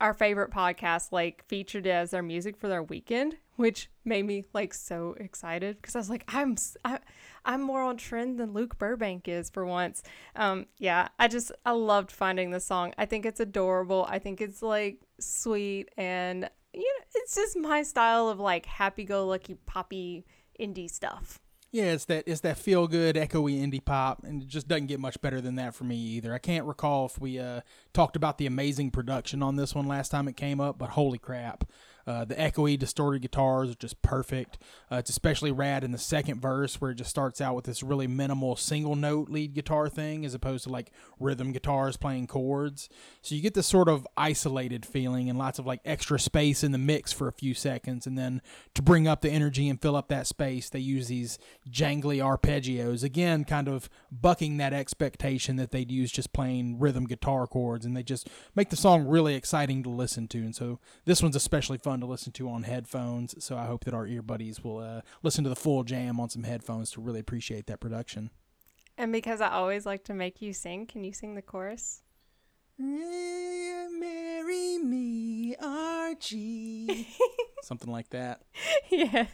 our 0.00 0.14
favorite 0.14 0.52
podcast 0.52 1.10
like 1.10 1.44
featured 1.48 1.84
it 1.84 1.90
as 1.90 2.12
their 2.12 2.22
music 2.22 2.56
for 2.56 2.68
their 2.68 2.84
weekend 2.84 3.34
which 3.58 3.90
made 4.04 4.24
me 4.24 4.44
like 4.54 4.72
so 4.72 5.16
excited 5.18 5.76
because 5.76 5.96
I 5.96 5.98
was 5.98 6.08
like, 6.08 6.22
I'm 6.28 6.56
I, 6.84 7.00
I'm 7.48 7.62
more 7.62 7.82
on 7.82 7.96
trend 7.96 8.38
than 8.38 8.52
Luke 8.52 8.76
Burbank 8.76 9.26
is 9.26 9.48
for 9.48 9.64
once. 9.64 10.02
Um, 10.36 10.66
yeah, 10.76 11.08
I 11.18 11.28
just 11.28 11.50
I 11.64 11.72
loved 11.72 12.12
finding 12.12 12.50
the 12.50 12.60
song. 12.60 12.92
I 12.98 13.06
think 13.06 13.24
it's 13.24 13.40
adorable. 13.40 14.06
I 14.08 14.18
think 14.18 14.42
it's 14.42 14.60
like 14.60 15.00
sweet 15.18 15.88
and 15.96 16.48
you 16.74 16.80
know, 16.80 17.04
it's 17.14 17.34
just 17.34 17.56
my 17.56 17.82
style 17.82 18.28
of 18.28 18.38
like 18.38 18.66
happy-go-lucky 18.66 19.54
poppy 19.64 20.26
indie 20.60 20.90
stuff. 20.90 21.40
Yeah, 21.72 21.92
it's 21.92 22.04
that 22.06 22.24
it's 22.26 22.40
that 22.42 22.58
feel 22.58 22.86
good, 22.86 23.16
echoey 23.16 23.60
indie 23.60 23.84
pop, 23.84 24.24
and 24.24 24.42
it 24.42 24.48
just 24.48 24.68
doesn't 24.68 24.86
get 24.86 25.00
much 25.00 25.20
better 25.20 25.40
than 25.40 25.56
that 25.56 25.74
for 25.74 25.84
me 25.84 25.96
either. 25.96 26.32
I 26.34 26.38
can't 26.38 26.66
recall 26.66 27.06
if 27.06 27.18
we 27.20 27.38
uh, 27.38 27.60
talked 27.92 28.16
about 28.16 28.38
the 28.38 28.46
amazing 28.46 28.90
production 28.90 29.42
on 29.42 29.56
this 29.56 29.74
one 29.74 29.86
last 29.86 30.10
time 30.10 30.28
it 30.28 30.36
came 30.36 30.60
up, 30.60 30.78
but 30.78 30.90
holy 30.90 31.18
crap! 31.18 31.64
Uh, 32.08 32.24
the 32.24 32.34
echoey, 32.36 32.78
distorted 32.78 33.20
guitars 33.20 33.70
are 33.70 33.74
just 33.74 34.00
perfect. 34.00 34.56
Uh, 34.90 34.96
it's 34.96 35.10
especially 35.10 35.52
rad 35.52 35.84
in 35.84 35.92
the 35.92 35.98
second 35.98 36.40
verse 36.40 36.80
where 36.80 36.92
it 36.92 36.94
just 36.94 37.10
starts 37.10 37.38
out 37.38 37.54
with 37.54 37.66
this 37.66 37.82
really 37.82 38.06
minimal 38.06 38.56
single 38.56 38.96
note 38.96 39.28
lead 39.28 39.52
guitar 39.52 39.90
thing 39.90 40.24
as 40.24 40.32
opposed 40.32 40.64
to 40.64 40.70
like 40.70 40.90
rhythm 41.20 41.52
guitars 41.52 41.98
playing 41.98 42.26
chords. 42.26 42.88
So 43.20 43.34
you 43.34 43.42
get 43.42 43.52
this 43.52 43.66
sort 43.66 43.90
of 43.90 44.08
isolated 44.16 44.86
feeling 44.86 45.28
and 45.28 45.38
lots 45.38 45.58
of 45.58 45.66
like 45.66 45.82
extra 45.84 46.18
space 46.18 46.64
in 46.64 46.72
the 46.72 46.78
mix 46.78 47.12
for 47.12 47.28
a 47.28 47.32
few 47.32 47.52
seconds. 47.52 48.06
And 48.06 48.16
then 48.16 48.40
to 48.72 48.80
bring 48.80 49.06
up 49.06 49.20
the 49.20 49.30
energy 49.30 49.68
and 49.68 49.78
fill 49.78 49.94
up 49.94 50.08
that 50.08 50.26
space, 50.26 50.70
they 50.70 50.78
use 50.78 51.08
these 51.08 51.38
jangly 51.68 52.24
arpeggios. 52.24 53.04
Again, 53.04 53.44
kind 53.44 53.68
of 53.68 53.90
bucking 54.10 54.56
that 54.56 54.72
expectation 54.72 55.56
that 55.56 55.72
they'd 55.72 55.90
use 55.90 56.10
just 56.10 56.32
playing 56.32 56.78
rhythm 56.78 57.06
guitar 57.06 57.46
chords. 57.46 57.84
And 57.84 57.94
they 57.94 58.02
just 58.02 58.30
make 58.54 58.70
the 58.70 58.76
song 58.76 59.06
really 59.06 59.34
exciting 59.34 59.82
to 59.82 59.90
listen 59.90 60.26
to. 60.28 60.38
And 60.38 60.56
so 60.56 60.80
this 61.04 61.22
one's 61.22 61.36
especially 61.36 61.76
fun 61.76 61.97
fun 61.98 62.06
to 62.06 62.10
listen 62.10 62.32
to 62.32 62.48
on 62.48 62.62
headphones. 62.62 63.34
So 63.44 63.56
I 63.56 63.66
hope 63.66 63.84
that 63.84 63.94
our 63.94 64.06
ear 64.06 64.22
buddies 64.22 64.62
will 64.62 64.78
uh, 64.78 65.00
listen 65.22 65.42
to 65.44 65.50
the 65.50 65.56
full 65.56 65.82
jam 65.84 66.20
on 66.20 66.30
some 66.30 66.44
headphones 66.44 66.92
to 66.92 67.00
really 67.00 67.20
appreciate 67.20 67.66
that 67.66 67.80
production. 67.80 68.30
And 68.96 69.12
because 69.12 69.40
I 69.40 69.48
always 69.50 69.84
like 69.86 70.04
to 70.04 70.14
make 70.14 70.40
you 70.40 70.52
sing, 70.52 70.86
can 70.86 71.02
you 71.04 71.12
sing 71.12 71.34
the 71.34 71.42
chorus? 71.42 72.02
Marry 72.78 73.18
me, 74.78 75.56
Archie. 75.60 77.08
Something 77.62 77.92
like 77.92 78.10
that. 78.10 78.42
Yes. 78.90 79.28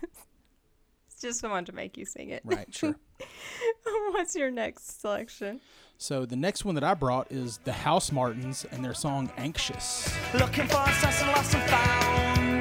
It's 1.06 1.21
just 1.21 1.42
wanted 1.42 1.66
to 1.66 1.73
make 1.73 1.99
you 1.99 2.06
sing 2.06 2.30
it. 2.30 2.40
Right, 2.44 2.75
sure. 2.75 2.97
What's 4.12 4.35
your 4.35 4.50
next 4.50 5.00
selection? 5.00 5.61
So 5.99 6.26
the 6.26 6.37
next 6.37 6.64
one 6.64 6.75
that 6.75 6.85
I 6.85 6.94
brought 6.94 7.30
is 7.30 7.59
the 7.64 7.71
Housemartins 7.71 8.66
and 8.73 8.85
their 8.85 8.94
song 8.94 9.30
"Anxious." 9.37 10.12
Looking 10.35 10.66
for 10.66 10.76
a 10.76 10.78
lost 10.78 11.54
and 11.54 11.71
found. 11.71 12.53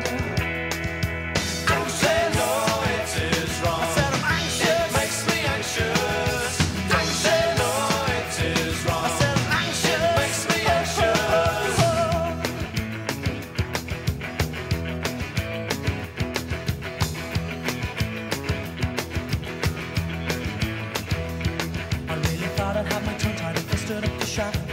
Tears. 24.35 24.63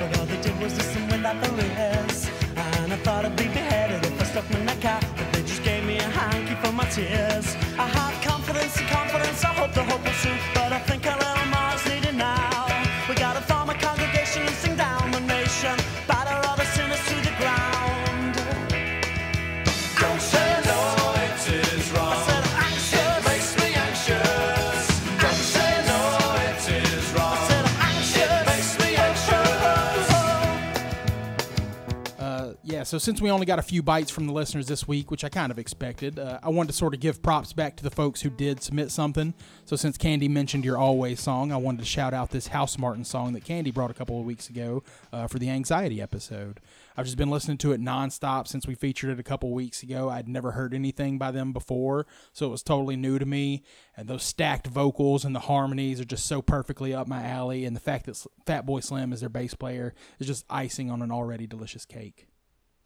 So 32.91 32.99
since 32.99 33.23
we 33.23 33.31
only 33.31 33.47
got 33.47 33.61
a 33.61 33.63
few 33.63 33.85
bites 33.85 34.11
from 34.11 34.27
the 34.27 34.33
listeners 34.33 34.67
this 34.67 34.89
week, 34.89 35.13
which 35.13 35.23
I 35.23 35.29
kind 35.29 35.53
of 35.53 35.61
expected, 35.61 36.19
uh, 36.19 36.41
I 36.43 36.49
wanted 36.49 36.73
to 36.73 36.77
sort 36.77 36.93
of 36.93 36.99
give 36.99 37.23
props 37.23 37.53
back 37.53 37.77
to 37.77 37.85
the 37.85 37.91
folks 37.91 38.23
who 38.23 38.31
did 38.31 38.65
submit 38.65 38.91
something. 38.91 39.33
So 39.65 39.77
since 39.77 39.97
Candy 39.97 40.27
mentioned 40.27 40.65
your 40.65 40.77
Alvvays 40.77 41.19
song, 41.19 41.53
I 41.53 41.57
wanted 41.57 41.79
to 41.79 41.85
shout 41.85 42.13
out 42.13 42.31
this 42.31 42.49
Housemartin 42.49 43.07
song 43.07 43.33
that 43.35 43.45
Candy 43.45 43.71
brought 43.71 43.93
a 43.93 43.95
couple 43.95 44.19
of 44.19 44.27
weeks 44.27 44.49
ago 44.49 44.83
uh, 45.13 45.29
for 45.29 45.39
the 45.39 45.49
anxiety 45.49 46.03
episode. 46.03 46.59
I've 46.97 47.05
just 47.05 47.17
been 47.17 47.31
listening 47.31 47.59
to 47.59 47.71
it 47.71 47.81
nonstop 47.81 48.49
since 48.49 48.67
we 48.67 48.75
featured 48.75 49.11
it 49.11 49.21
a 49.21 49.23
couple 49.23 49.53
weeks 49.53 49.85
ago. 49.85 50.09
I'd 50.09 50.27
never 50.27 50.51
heard 50.51 50.75
anything 50.75 51.17
by 51.17 51.31
them 51.31 51.53
before, 51.53 52.09
so 52.33 52.47
it 52.47 52.51
was 52.51 52.65
totally 52.65 52.97
new 52.97 53.21
to 53.21 53.25
me. 53.25 53.63
And 53.97 54.09
those 54.09 54.25
stacked 54.25 54.67
vocals 54.67 55.25
and 55.25 55.33
the 55.33 55.39
harmonies 55.39 56.01
are 56.01 56.05
just 56.05 56.27
so 56.27 56.43
perfectly 56.43 56.93
up 56.93 57.07
my 57.07 57.25
alley. 57.25 57.65
And 57.67 57.77
the 57.77 57.81
fact 57.81 58.07
that 58.07 58.27
Fatboy 58.47 58.83
Slim 58.83 59.13
is 59.13 59.21
their 59.21 59.29
bass 59.29 59.55
player 59.55 59.95
is 60.19 60.27
just 60.27 60.45
icing 60.51 60.91
on 60.91 61.03
an 61.03 61.13
already 61.13 61.47
delicious 61.47 61.85
cake 61.85 62.27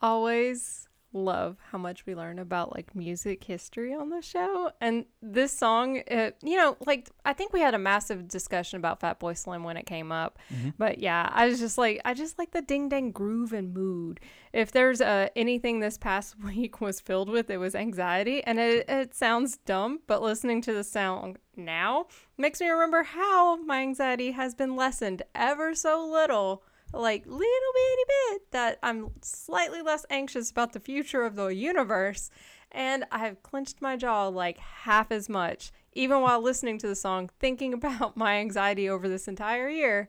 always 0.04 0.86
love 1.14 1.56
how 1.70 1.78
much 1.78 2.04
we 2.04 2.14
learn 2.14 2.38
about 2.38 2.74
like 2.74 2.94
music 2.94 3.42
history 3.44 3.94
on 3.94 4.10
the 4.10 4.20
show. 4.20 4.70
And 4.80 5.06
this 5.22 5.56
song, 5.56 6.02
it, 6.06 6.36
you 6.42 6.56
know, 6.56 6.76
like 6.84 7.08
I 7.24 7.32
think 7.32 7.52
we 7.52 7.60
had 7.60 7.72
a 7.72 7.78
massive 7.78 8.28
discussion 8.28 8.76
about 8.76 9.00
Fatboy 9.00 9.38
Slim 9.38 9.64
when 9.64 9.76
it 9.76 9.86
came 9.86 10.12
up. 10.12 10.38
Mm-hmm. 10.52 10.70
But 10.76 10.98
yeah, 10.98 11.30
I 11.32 11.46
was 11.46 11.58
just 11.58 11.78
like, 11.78 12.02
I 12.04 12.12
just 12.12 12.38
like 12.38 12.50
the 12.50 12.60
ding 12.60 12.88
dang 12.90 13.12
groove 13.12 13.52
and 13.52 13.72
mood. 13.72 14.20
If 14.52 14.72
there's 14.72 15.00
uh, 15.00 15.28
anything 15.34 15.80
this 15.80 15.96
past 15.96 16.36
week 16.44 16.80
was 16.80 17.00
filled 17.00 17.30
with, 17.30 17.48
it 17.48 17.58
was 17.58 17.74
anxiety. 17.74 18.44
And 18.44 18.58
it, 18.58 18.84
it 18.88 19.14
sounds 19.14 19.56
dumb, 19.58 20.00
but 20.06 20.20
listening 20.20 20.60
to 20.62 20.74
the 20.74 20.84
song 20.84 21.36
now 21.56 22.06
makes 22.36 22.60
me 22.60 22.68
remember 22.68 23.04
how 23.04 23.56
my 23.62 23.80
anxiety 23.80 24.32
has 24.32 24.54
been 24.54 24.76
lessened 24.76 25.22
ever 25.34 25.74
so 25.74 26.06
little 26.06 26.64
like 26.94 27.26
little 27.26 27.40
bitty 27.40 28.04
bit 28.08 28.42
that 28.52 28.78
I'm 28.82 29.10
slightly 29.22 29.82
less 29.82 30.06
anxious 30.10 30.50
about 30.50 30.72
the 30.72 30.80
future 30.80 31.22
of 31.24 31.36
the 31.36 31.48
universe. 31.48 32.30
And 32.72 33.04
I 33.12 33.18
have 33.18 33.42
clenched 33.42 33.80
my 33.80 33.96
jaw 33.96 34.28
like 34.28 34.58
half 34.58 35.12
as 35.12 35.28
much 35.28 35.70
even 35.94 36.20
while 36.20 36.42
listening 36.42 36.78
to 36.78 36.88
the 36.88 36.94
song 36.94 37.30
thinking 37.38 37.72
about 37.74 38.16
my 38.16 38.36
anxiety 38.36 38.88
over 38.88 39.08
this 39.08 39.28
entire 39.28 39.68
year. 39.68 40.08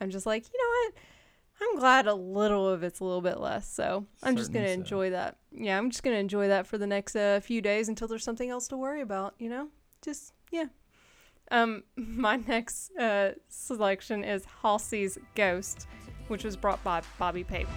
I'm 0.00 0.10
just 0.10 0.26
like 0.26 0.44
you 0.52 0.58
know 0.58 0.88
what? 0.88 0.94
I'm 1.60 1.78
glad 1.78 2.06
a 2.06 2.14
little 2.14 2.68
of 2.68 2.82
it's 2.82 3.00
a 3.00 3.04
little 3.04 3.20
bit 3.20 3.38
less. 3.38 3.68
So 3.68 4.06
I'm 4.22 4.36
Certainly 4.36 4.40
just 4.40 4.52
gonna 4.52 4.68
so. 4.68 4.72
enjoy 4.74 5.10
that. 5.10 5.38
Yeah 5.52 5.78
I'm 5.78 5.90
just 5.90 6.02
gonna 6.02 6.16
enjoy 6.16 6.48
that 6.48 6.66
for 6.66 6.78
the 6.78 6.86
next 6.86 7.16
uh, 7.16 7.40
few 7.40 7.60
days 7.60 7.88
until 7.88 8.08
there's 8.08 8.24
something 8.24 8.50
else 8.50 8.68
to 8.68 8.76
worry 8.76 9.00
about 9.00 9.34
you 9.38 9.48
know? 9.48 9.68
Just 10.02 10.32
yeah. 10.50 10.66
Um 11.50 11.84
my 11.96 12.36
next 12.36 12.90
uh, 12.96 13.32
selection 13.48 14.24
is 14.24 14.44
Halsey's 14.62 15.18
Ghost 15.34 15.86
which 16.28 16.44
was 16.44 16.56
brought 16.56 16.82
by 16.84 17.02
Bobby 17.18 17.44
Pape. 17.44 17.68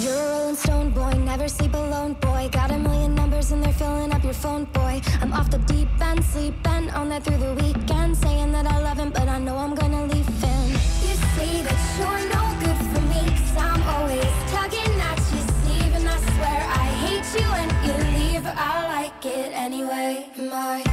You're 0.00 0.12
a 0.12 0.30
rolling 0.30 0.56
stone 0.56 0.90
boy, 0.90 1.12
never 1.12 1.48
sleep 1.48 1.74
alone, 1.74 2.14
boy. 2.14 2.48
Got 2.52 2.70
a 2.70 2.78
million 2.78 3.14
numbers 3.14 3.52
and 3.52 3.62
they're 3.62 3.72
filling 3.72 4.12
up 4.12 4.22
your 4.22 4.34
phone, 4.34 4.64
boy. 4.64 5.00
I'm 5.20 5.32
off 5.32 5.50
the 5.50 5.58
deep 5.58 5.88
end, 6.00 6.22
sleeping 6.24 6.90
all 6.90 7.06
that 7.06 7.24
through 7.24 7.38
the 7.38 7.54
weekend, 7.54 8.16
saying 8.16 8.52
that 8.52 8.66
I 8.66 8.78
love 8.80 8.98
him, 8.98 9.10
but 9.10 9.28
I 9.28 9.38
know 9.38 9.56
I'm 9.56 9.74
gonna 9.74 10.04
leave 10.04 10.26
him. 10.26 10.68
You 11.06 11.14
say 11.36 11.62
that 11.62 11.78
you're 11.98 12.22
no 12.34 12.42
good 12.60 12.78
for 12.92 13.02
me, 13.12 13.22
cause 13.38 13.56
I'm 13.56 13.82
always 13.94 14.32
tugging 14.52 15.00
at 15.00 15.18
you, 15.32 15.40
sleeve, 15.60 15.94
and 15.94 16.08
I 16.08 16.18
swear 16.18 16.60
I 16.82 16.86
hate 17.04 17.28
you 17.40 17.48
and 17.62 17.70
you 17.86 17.94
leave, 18.18 18.46
I 18.46 18.86
like 18.94 19.24
it 19.24 19.52
anyway. 19.54 20.28
My 20.36 20.85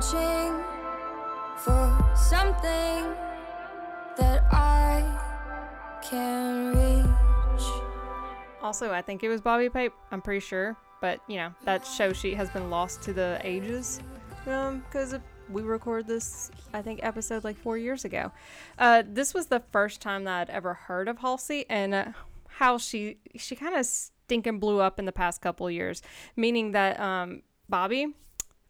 searching 0.00 0.62
for 1.56 2.14
something 2.14 3.14
that 4.18 4.44
I 4.52 5.02
can 6.02 6.74
reach. 6.74 7.66
Also, 8.62 8.92
I 8.92 9.00
think 9.00 9.22
it 9.22 9.30
was 9.30 9.40
Bobby 9.40 9.70
Pipe. 9.70 9.94
I'm 10.12 10.20
pretty 10.20 10.40
sure, 10.40 10.76
but 11.00 11.20
you 11.28 11.36
know 11.36 11.54
that 11.64 11.86
show 11.86 12.12
sheet 12.12 12.34
has 12.34 12.50
been 12.50 12.68
lost 12.68 13.02
to 13.04 13.14
the 13.14 13.40
ages, 13.42 14.00
um, 14.46 14.84
because 14.86 15.14
we 15.48 15.62
recorded 15.62 16.06
this 16.06 16.50
I 16.74 16.82
think 16.82 17.00
episode 17.02 17.42
like 17.42 17.56
four 17.56 17.78
years 17.78 18.04
ago. 18.04 18.32
Uh, 18.78 19.02
this 19.06 19.32
was 19.32 19.46
the 19.46 19.62
first 19.72 20.02
time 20.02 20.24
that 20.24 20.48
I'd 20.48 20.50
ever 20.50 20.74
heard 20.74 21.08
of 21.08 21.18
Halsey 21.18 21.64
and 21.70 21.94
uh, 21.94 22.04
how 22.48 22.76
she 22.76 23.16
she 23.36 23.56
kind 23.56 23.74
of 23.74 23.86
stinking 23.86 24.58
blew 24.58 24.78
up 24.80 24.98
in 24.98 25.06
the 25.06 25.12
past 25.12 25.40
couple 25.40 25.70
years, 25.70 26.02
meaning 26.36 26.72
that 26.72 27.00
um, 27.00 27.42
Bobby 27.70 28.08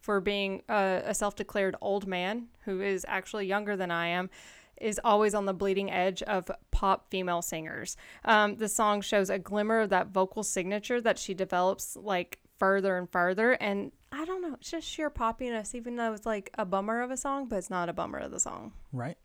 for 0.06 0.20
being 0.20 0.62
a, 0.68 1.02
a 1.06 1.14
self 1.14 1.34
declared 1.34 1.74
old 1.80 2.06
man 2.06 2.46
who 2.64 2.80
is 2.80 3.04
actually 3.08 3.44
younger 3.44 3.76
than 3.76 3.90
I 3.90 4.06
am, 4.06 4.30
is 4.80 5.00
always 5.02 5.34
on 5.34 5.46
the 5.46 5.52
bleeding 5.52 5.90
edge 5.90 6.22
of 6.22 6.48
pop 6.70 7.10
female 7.10 7.42
singers. 7.42 7.96
Um, 8.24 8.54
the 8.54 8.68
song 8.68 9.00
shows 9.00 9.30
a 9.30 9.38
glimmer 9.40 9.80
of 9.80 9.90
that 9.90 10.08
vocal 10.12 10.44
signature 10.44 11.00
that 11.00 11.18
she 11.18 11.34
develops 11.34 11.96
like 11.96 12.38
further 12.56 12.96
and 12.96 13.10
further. 13.10 13.52
And 13.54 13.90
I 14.12 14.24
don't 14.24 14.42
know, 14.42 14.54
it's 14.54 14.70
just 14.70 14.86
sheer 14.86 15.10
poppiness, 15.10 15.74
even 15.74 15.96
though 15.96 16.12
it's 16.12 16.24
like 16.24 16.50
a 16.56 16.64
bummer 16.64 17.02
of 17.02 17.10
a 17.10 17.16
song, 17.16 17.48
but 17.48 17.56
it's 17.56 17.70
not 17.70 17.88
a 17.88 17.92
bummer 17.92 18.18
of 18.18 18.30
the 18.30 18.38
song. 18.38 18.74
Right. 18.92 19.18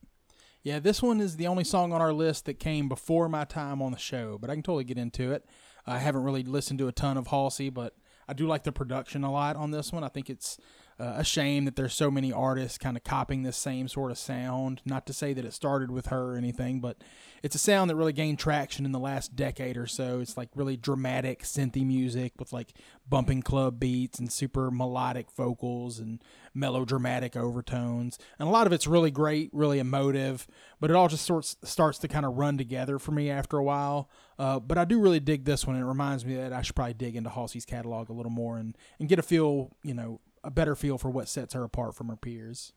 Yeah, 0.63 0.79
this 0.79 1.03
one 1.03 1.21
is 1.21 1.37
the 1.37 1.45
only 1.45 1.63
song 1.63 1.93
on 1.93 2.01
our 2.01 2.13
list 2.13 2.45
that 2.45 2.55
came 2.55 2.89
before 2.89 3.29
my 3.29 3.45
time 3.45 3.83
on 3.83 3.91
the 3.91 3.99
show, 3.99 4.39
but 4.41 4.49
I 4.49 4.55
can 4.55 4.63
totally 4.63 4.83
get 4.83 4.97
into 4.97 5.31
it. 5.31 5.45
I 5.85 5.99
haven't 5.99 6.23
really 6.23 6.43
listened 6.43 6.79
to 6.79 6.87
a 6.87 6.91
ton 6.91 7.17
of 7.17 7.27
Halsey, 7.27 7.69
but 7.69 7.95
I 8.31 8.33
do 8.33 8.47
like 8.47 8.63
the 8.63 8.71
production 8.71 9.25
a 9.25 9.31
lot 9.31 9.57
on 9.57 9.71
this 9.71 9.91
one. 9.91 10.05
I 10.05 10.07
think 10.07 10.29
it's 10.29 10.57
uh, 11.01 11.15
a 11.17 11.23
shame 11.23 11.65
that 11.65 11.75
there's 11.75 11.95
so 11.95 12.11
many 12.11 12.31
artists 12.31 12.77
kind 12.77 12.95
of 12.95 13.03
copying 13.03 13.41
this 13.41 13.57
same 13.57 13.87
sort 13.87 14.11
of 14.11 14.19
sound. 14.19 14.81
Not 14.85 15.07
to 15.07 15.13
say 15.13 15.33
that 15.33 15.43
it 15.45 15.53
started 15.53 15.89
with 15.89 16.07
her 16.07 16.33
or 16.33 16.37
anything, 16.37 16.79
but 16.79 16.97
it's 17.41 17.55
a 17.55 17.59
sound 17.59 17.89
that 17.89 17.95
really 17.95 18.13
gained 18.13 18.37
traction 18.37 18.85
in 18.85 18.91
the 18.91 18.99
last 18.99 19.35
decade 19.35 19.77
or 19.77 19.87
so. 19.87 20.19
It's 20.19 20.37
like 20.37 20.49
really 20.53 20.77
dramatic 20.77 21.41
synthy 21.41 21.83
music 21.83 22.33
with 22.37 22.53
like 22.53 22.73
bumping 23.09 23.41
club 23.41 23.79
beats 23.79 24.19
and 24.19 24.31
super 24.31 24.69
melodic 24.69 25.31
vocals 25.31 25.97
and 25.97 26.21
melodramatic 26.53 27.35
overtones. 27.35 28.19
And 28.37 28.47
a 28.47 28.51
lot 28.51 28.67
of 28.67 28.73
it's 28.73 28.85
really 28.85 29.09
great, 29.09 29.49
really 29.53 29.79
emotive, 29.79 30.45
but 30.79 30.91
it 30.91 30.95
all 30.95 31.07
just 31.07 31.25
sorts 31.25 31.57
starts 31.63 31.97
to 31.99 32.07
kind 32.07 32.27
of 32.27 32.37
run 32.37 32.59
together 32.59 32.99
for 32.99 33.11
me 33.11 33.31
after 33.31 33.57
a 33.57 33.63
while. 33.63 34.07
Uh, 34.37 34.59
but 34.59 34.77
I 34.77 34.85
do 34.85 34.99
really 34.99 35.19
dig 35.19 35.45
this 35.45 35.65
one. 35.65 35.75
It 35.75 35.83
reminds 35.83 36.25
me 36.25 36.35
that 36.35 36.53
I 36.53 36.61
should 36.61 36.75
probably 36.75 36.93
dig 36.93 37.15
into 37.15 37.31
Halsey's 37.31 37.65
catalog 37.65 38.09
a 38.09 38.13
little 38.13 38.31
more 38.31 38.57
and, 38.57 38.77
and 38.99 39.09
get 39.09 39.17
a 39.17 39.23
feel, 39.23 39.71
you 39.83 39.95
know, 39.95 40.19
a 40.43 40.51
better 40.51 40.75
feel 40.75 40.97
for 40.97 41.09
what 41.09 41.27
sets 41.27 41.53
her 41.53 41.63
apart 41.63 41.95
from 41.95 42.07
her 42.09 42.15
peers. 42.15 42.73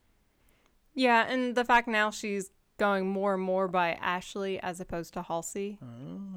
Yeah, 0.95 1.27
and 1.29 1.55
the 1.55 1.65
fact 1.65 1.89
now 1.89 2.11
she's 2.11 2.51
going 2.79 3.09
more 3.09 3.35
and 3.35 3.43
more 3.43 3.69
by 3.69 3.93
Ashley 3.93 4.61
as 4.61 4.81
opposed 4.81 5.15
to 5.15 5.23
Halsey. 5.23 5.79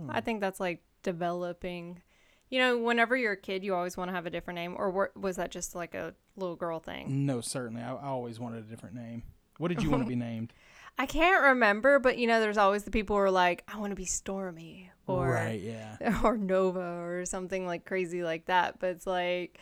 I 0.09 0.21
think 0.21 0.41
that's 0.41 0.59
like 0.59 0.81
developing. 1.03 2.01
You 2.49 2.59
know, 2.59 2.77
whenever 2.77 3.17
you're 3.17 3.33
a 3.33 3.37
kid, 3.37 3.63
you 3.63 3.75
always 3.75 3.97
want 3.97 4.09
to 4.09 4.15
have 4.15 4.25
a 4.25 4.29
different 4.29 4.55
name, 4.55 4.75
or 4.77 5.11
was 5.15 5.35
that 5.35 5.51
just 5.51 5.75
like 5.75 5.93
a 5.93 6.15
little 6.37 6.55
girl 6.55 6.79
thing? 6.79 7.25
No, 7.25 7.41
certainly. 7.41 7.81
I, 7.81 7.93
I 7.93 8.05
always 8.05 8.39
wanted 8.39 8.59
a 8.59 8.67
different 8.67 8.95
name. 8.95 9.23
What 9.57 9.67
did 9.67 9.83
you 9.83 9.89
want 9.89 10.03
to 10.03 10.09
be 10.09 10.15
named? 10.29 10.53
I 10.97 11.05
can't 11.05 11.43
remember, 11.43 11.99
but 11.99 12.17
you 12.17 12.25
know, 12.25 12.39
there's 12.39 12.57
always 12.57 12.83
the 12.83 12.91
people 12.91 13.15
who 13.15 13.21
are 13.21 13.31
like, 13.31 13.63
I 13.67 13.77
want 13.77 13.91
to 13.91 13.95
be 13.95 14.05
Stormy 14.05 14.91
or 15.05 15.29
right, 15.29 15.59
yeah. 15.59 16.19
or 16.23 16.37
Nova 16.37 16.79
or 16.79 17.25
something 17.25 17.67
like 17.67 17.85
crazy 17.85 18.23
like 18.23 18.45
that. 18.45 18.79
But 18.79 18.91
it's 18.91 19.07
like, 19.07 19.59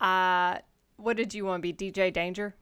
uh, 0.00 0.58
what 0.96 1.16
did 1.16 1.34
you 1.34 1.44
want 1.44 1.62
to 1.62 1.72
be? 1.72 1.92
DJ 1.92 2.12
Danger? 2.12 2.54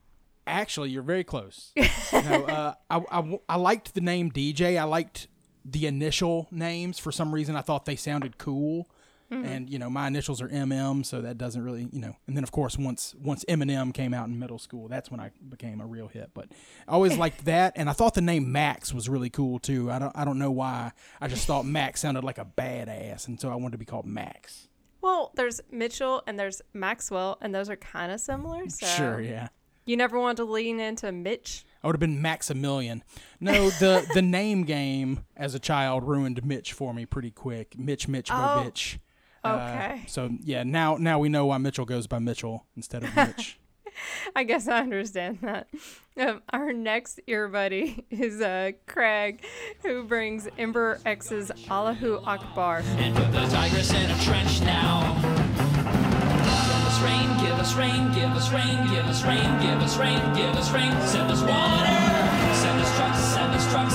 Actually, 0.47 0.91
you're 0.91 1.03
very 1.03 1.25
close. 1.25 1.73
no, 2.13 2.45
uh, 2.45 2.75
I, 2.91 3.03
I, 3.11 3.39
I 3.49 3.57
liked 3.57 3.95
the 3.95 4.01
name 4.01 4.31
DJ. 4.31 4.79
I 4.79 4.85
liked 4.85 5.29
the 5.65 5.87
initial 5.87 6.49
names. 6.51 6.99
For 6.99 7.11
some 7.11 7.35
reason, 7.35 7.57
I 7.57 7.63
thought 7.63 7.87
they 7.87 7.97
sounded 7.97 8.39
cool. 8.39 8.89
And 9.31 9.69
you 9.69 9.79
know, 9.79 9.91
my 9.91 10.07
initials 10.07 10.41
are 10.41 10.49
MM, 10.49 11.05
so 11.05 11.21
that 11.21 11.39
doesn't 11.39 11.63
really, 11.63 11.89
you 11.93 12.01
know. 12.01 12.15
And 12.27 12.37
then 12.37 12.45
of 12.45 12.53
course, 12.53 12.79
once 12.79 13.15
once 13.21 13.45
Eminem 13.47 13.93
came 13.93 14.15
out 14.15 14.29
in 14.29 14.39
middle 14.39 14.59
school, 14.59 14.87
that's 14.87 15.11
when 15.11 15.19
I 15.19 15.33
became 15.49 15.81
a 15.81 15.87
real 15.87 16.09
hit. 16.09 16.31
But 16.35 16.49
I 16.87 16.93
always 16.93 17.17
liked 17.17 17.45
that, 17.47 17.73
and 17.77 17.91
I 17.91 17.95
thought 17.95 18.15
the 18.15 18.21
name 18.21 18.53
Max 18.53 18.95
was 18.95 19.09
really 19.09 19.31
cool 19.31 19.59
too. 19.59 19.91
I 19.91 19.99
don't 19.99 20.13
I 20.15 20.25
don't 20.25 20.39
know 20.39 20.53
why. 20.53 20.93
I 21.21 21.27
just 21.27 21.47
thought 21.47 21.67
Max 21.67 22.01
sounded 22.01 22.23
like 22.23 22.39
a 22.39 22.45
badass, 22.45 23.27
and 23.27 23.41
so 23.41 23.51
I 23.51 23.57
wanted 23.57 23.73
to 23.73 23.79
be 23.79 23.85
called 23.85 24.07
Max. 24.07 24.69
Well, 25.05 25.33
there's 25.35 25.61
Mitchell 25.71 26.23
and 26.27 26.39
there's 26.39 26.63
Maxwell, 26.73 27.37
and 27.43 27.55
those 27.55 27.69
are 27.69 27.77
kind 27.77 28.11
of 28.11 28.21
similar. 28.21 28.67
So 28.71 28.87
Sure, 28.87 29.21
yeah. 29.21 29.49
You 29.85 29.99
never 29.99 30.19
want 30.19 30.39
to 30.39 30.45
lean 30.45 30.81
into 30.81 31.13
Mitch. 31.13 31.67
I 31.83 31.87
would 31.87 31.95
have 31.97 32.01
been 32.01 32.23
Maximilian. 32.23 33.05
No, 33.39 33.69
the 33.69 34.07
the 34.15 34.23
name 34.41 34.65
game 34.65 35.21
as 35.37 35.55
a 35.55 35.59
child 35.59 36.05
ruined 36.05 36.43
Mitch 36.43 36.73
for 36.73 36.95
me 36.95 37.05
pretty 37.05 37.31
quick. 37.31 37.79
Mitch, 37.79 38.09
Mitch, 38.09 38.31
Oh, 38.31 38.65
bitch. 38.65 38.97
okay. 39.45 40.01
Uh, 40.05 40.07
so 40.09 40.31
yeah, 40.41 40.63
now 40.63 40.97
now 40.97 41.19
we 41.19 41.29
know 41.29 41.45
why 41.45 41.59
Mitchell 41.59 41.85
goes 41.85 42.07
by 42.07 42.19
Mitchell 42.19 42.65
instead 42.75 43.03
of 43.05 43.15
Mitch. 43.17 43.59
I 44.37 44.45
guess 44.45 44.69
I 44.69 44.81
understand 44.81 45.39
that. 45.43 45.69
Um, 46.17 46.43
our 46.51 46.73
next 46.73 47.21
ear 47.27 47.49
buddy 47.49 48.05
is 48.11 48.41
uh, 48.41 48.73
Craig, 48.87 49.45
who 49.83 50.05
brings 50.05 50.49
Emperor 50.59 51.01
X's 51.05 51.51
Allahu 51.71 52.21
Akbar. 52.25 52.83
and 52.99 53.15
put 53.17 53.33
the 53.33 53.47
tigress 53.49 53.93
in 53.93 54.11
a 54.11 54.19
trench 54.23 54.61
now. 54.61 55.15
Give 56.75 56.91
us 56.91 57.03
rain, 57.03 57.29
give 57.45 57.59
us 57.59 57.75
rain, 57.75 58.13
give 58.15 58.31
us 58.31 58.53
rain, 58.53 58.89
give 58.91 59.05
us 59.07 59.25
rain, 59.25 59.61
give 59.61 59.81
us 59.83 59.97
rain, 59.97 60.35
give 60.35 60.55
us 60.57 60.71
rain, 60.71 60.93
send 61.07 61.31
us 61.31 61.43
water. 61.43 62.25
Send 62.55 62.81
us 62.81 62.97
trucks, 62.97 63.19
send 63.19 63.53
us 63.53 63.73
trucks, 63.73 63.95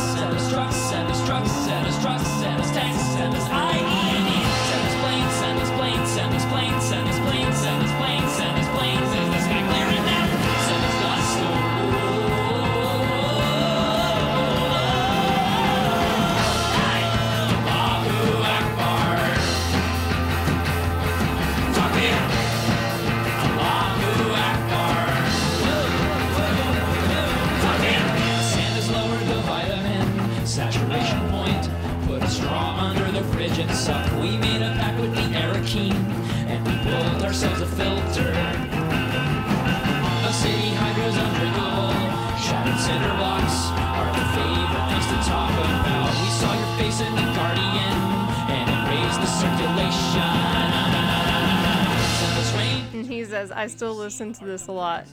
says, 53.40 53.52
I 53.52 53.68
still 53.68 53.96
listen 53.96 54.34
to 54.34 54.46
this 54.46 54.68
a 54.68 54.72
lot. 54.72 55.06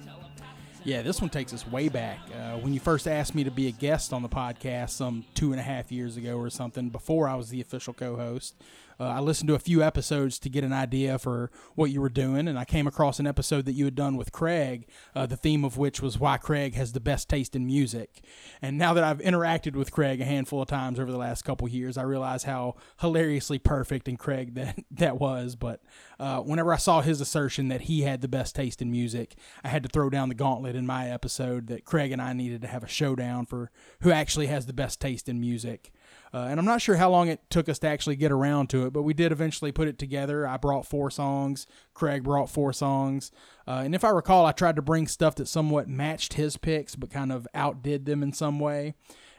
yeah, 0.85 1.03
this 1.03 1.21
one 1.21 1.31
takes 1.31 1.53
us 1.53 1.67
way 1.67 1.89
back. 1.89 2.19
Uh, 2.35 2.57
when 2.59 2.73
you 2.73 2.81
first 2.81 3.07
asked 3.07 3.35
me 3.35 3.45
to 3.45 3.51
be 3.53 3.69
a 3.69 3.71
guest 3.71 4.13
on 4.13 4.23
the 4.23 4.29
podcast 4.29 4.91
some 4.91 5.25
two 5.35 5.53
and 5.53 5.61
a 5.61 5.63
half 5.63 5.93
years 5.93 6.17
ago 6.17 6.37
or 6.37 6.51
something, 6.51 6.89
before 6.89 7.29
I 7.29 7.37
was 7.37 7.51
the 7.51 7.61
official 7.61 7.95
co-host, 7.95 8.57
uh, 8.99 9.05
I 9.05 9.21
listened 9.21 9.49
to 9.49 9.55
a 9.55 9.61
few 9.61 9.83
episodes 9.83 10.39
to 10.41 10.49
get 10.49 10.65
an 10.65 10.73
idea 10.73 11.19
for 11.19 11.51
what 11.75 11.91
you 11.91 12.01
were 12.01 12.09
doing, 12.09 12.49
and 12.49 12.59
I 12.59 12.65
came 12.65 12.87
across 12.87 13.19
an 13.19 13.27
episode 13.27 13.67
that 13.67 13.73
you 13.73 13.85
had 13.85 13.95
done 13.95 14.17
with 14.17 14.33
Craig, 14.33 14.89
uh, 15.15 15.27
the 15.27 15.37
theme 15.37 15.65
of 15.65 15.77
which 15.77 16.01
was 16.01 16.19
why 16.19 16.39
Craig 16.39 16.75
has 16.75 16.93
the 16.93 17.01
best 17.01 17.29
taste 17.29 17.55
in 17.55 17.67
music. 17.67 18.23
And 18.63 18.79
now 18.79 18.95
that 18.95 19.05
I've 19.05 19.19
interacted 19.19 19.77
with 19.77 19.93
Craig 19.93 20.21
a 20.21 20.25
handful 20.25 20.63
of 20.63 20.69
times 20.69 20.99
over 20.99 21.13
the 21.13 21.19
last 21.19 21.43
couple 21.43 21.69
years, 21.69 21.99
I 21.99 22.03
realize 22.03 22.45
how 22.45 22.77
hilariously 23.01 23.59
perfect 23.59 24.09
and 24.09 24.19
Craig 24.19 24.55
that 24.55 24.79
that 24.91 25.21
was. 25.21 25.57
But 25.57 25.83
uh, 26.19 26.41
whenever 26.41 26.73
I 26.73 26.79
saw 26.79 27.03
his 27.03 27.21
assertion 27.21 27.69
that 27.69 27.83
he 27.83 28.03
had 28.03 28.23
the 28.23 28.29
best 28.29 28.55
taste 28.55 28.81
in 28.81 28.91
music, 28.91 29.37
I 29.63 29.69
had 29.69 29.83
to 29.83 29.89
throw 29.89 30.11
down 30.11 30.29
the 30.29 30.35
gauntlet 30.35 30.77
in 30.77 30.87
my 30.87 31.11
episode 31.11 31.67
that 31.69 31.85
Craig 31.85 32.13
and 32.13 32.23
I 32.23 32.33
needed 32.33 32.63
to 32.63 32.69
have 32.69 32.83
a 32.83 32.89
showdown 32.89 33.47
for 33.47 33.71
who 34.01 34.11
actually 34.11 34.47
has 34.47 34.67
the 34.67 34.73
best 34.73 35.01
taste 35.01 35.29
in 35.29 35.41
music. 35.41 35.93
Uh, 36.35 36.47
and 36.51 36.59
I'm 36.59 36.67
not 36.67 36.83
sure 36.83 36.97
how 36.97 37.11
long 37.11 37.29
it 37.29 37.41
took 37.51 37.69
us 37.69 37.79
to 37.81 37.89
actually 37.89 38.17
get 38.17 38.33
around 38.33 38.69
to 38.71 38.87
it, 38.87 38.93
but 38.93 39.03
we 39.03 39.15
did 39.15 39.33
eventually 39.33 39.73
put 39.73 39.89
it 39.89 39.99
together. 39.99 40.47
I 40.47 40.57
brought 40.57 40.87
four 40.87 41.11
songs. 41.11 41.67
Craig 41.95 42.25
brought 42.25 42.51
four 42.51 42.73
songs. 42.73 43.31
Uh, 43.67 43.83
and 43.85 43.95
if 43.95 44.05
I 44.05 44.11
recall, 44.11 44.45
I 44.45 44.53
tried 44.53 44.77
to 44.77 44.83
bring 44.83 45.07
stuff 45.07 45.37
that 45.37 45.49
somewhat 45.49 45.89
matched 45.89 46.35
his 46.35 46.57
picks, 46.57 46.95
but 46.95 47.11
kind 47.11 47.33
of 47.33 47.47
outdid 47.55 48.07
them 48.07 48.23
in 48.23 48.33
some 48.33 48.59
way. 48.59 48.95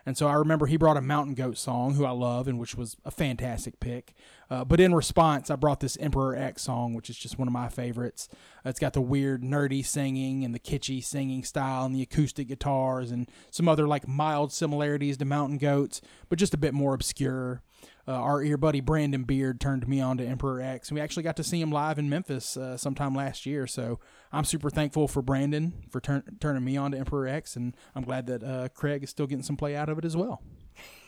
And 0.08 0.18
so 0.18 0.26
I 0.26 0.36
remember 0.36 0.68
he 0.68 0.78
brought 0.78 0.96
a 0.96 1.02
Mountain 1.02 1.34
Goat 1.34 1.58
song, 1.58 1.96
who 1.96 2.06
I 2.06 2.12
love, 2.12 2.48
and 2.48 2.58
which 2.58 2.76
was 2.76 2.96
a 3.04 3.12
fantastic 3.12 3.82
pick. 3.82 4.14
Uh, 4.50 4.64
but 4.64 4.80
in 4.80 4.96
response, 4.96 5.50
I 5.52 5.58
brought 5.58 5.82
this 5.82 5.98
Emperor 5.98 6.34
X 6.34 6.62
song, 6.62 6.94
which 6.94 7.10
is 7.10 7.18
just 7.18 7.38
one 7.38 7.50
of 7.50 7.54
my 7.54 7.68
favorites. 7.68 8.30
It's 8.64 8.80
got 8.80 8.94
the 8.94 9.02
weird, 9.02 9.44
nerdy 9.44 9.86
singing 9.86 10.46
and 10.46 10.56
the 10.56 10.60
kitschy 10.60 11.04
singing 11.04 11.44
style 11.44 11.84
and 11.84 11.94
the 11.94 12.02
acoustic 12.02 12.48
guitars 12.48 13.12
and 13.12 13.30
some 13.52 13.68
other 13.68 13.86
like 13.86 14.08
mild 14.08 14.54
similarities 14.54 15.18
to 15.18 15.26
Mountain 15.26 15.58
Goats, 15.58 16.00
but 16.30 16.40
just 16.40 16.54
a 16.54 16.58
bit 16.58 16.74
more 16.74 16.94
obscure. 16.94 17.62
Uh, 18.08 18.14
our 18.14 18.42
ear 18.42 18.58
buddy 18.58 18.80
Brandon 18.80 19.24
Beard 19.24 19.60
turned 19.60 19.88
me 19.88 20.00
on 20.00 20.18
to 20.18 20.26
Emperor 20.26 20.62
X, 20.62 20.90
and 20.90 20.96
we 20.96 21.02
actually 21.02 21.24
got 21.24 21.36
to 21.38 21.44
see 21.44 21.60
him 21.60 21.72
live 21.72 22.00
in 22.00 22.10
Memphis 22.10 22.56
uh, 22.56 22.78
sometime 22.78 23.14
last 23.14 23.46
year. 23.46 23.68
So 23.68 24.00
I'm 24.32 24.46
super 24.46 24.70
thankful 24.70 25.08
for 25.08 25.22
Brandon 25.22 25.74
for 25.90 26.00
turn- 26.00 26.38
turning 26.40 26.64
me 26.64 26.78
on 26.78 26.92
to 26.92 26.98
Emperor 26.98 27.28
X, 27.28 27.56
and 27.56 27.76
I'm 27.96 28.04
glad 28.04 28.28
that 28.28 28.44
uh, 28.44 28.70
Craig 28.70 29.04
is 29.04 29.10
still 29.10 29.28
getting 29.28 29.44
some 29.44 29.58
play 29.58 29.76
out 29.76 29.90
of 29.90 29.98
it 29.98 30.06
as 30.06 30.16
well. 30.16 30.42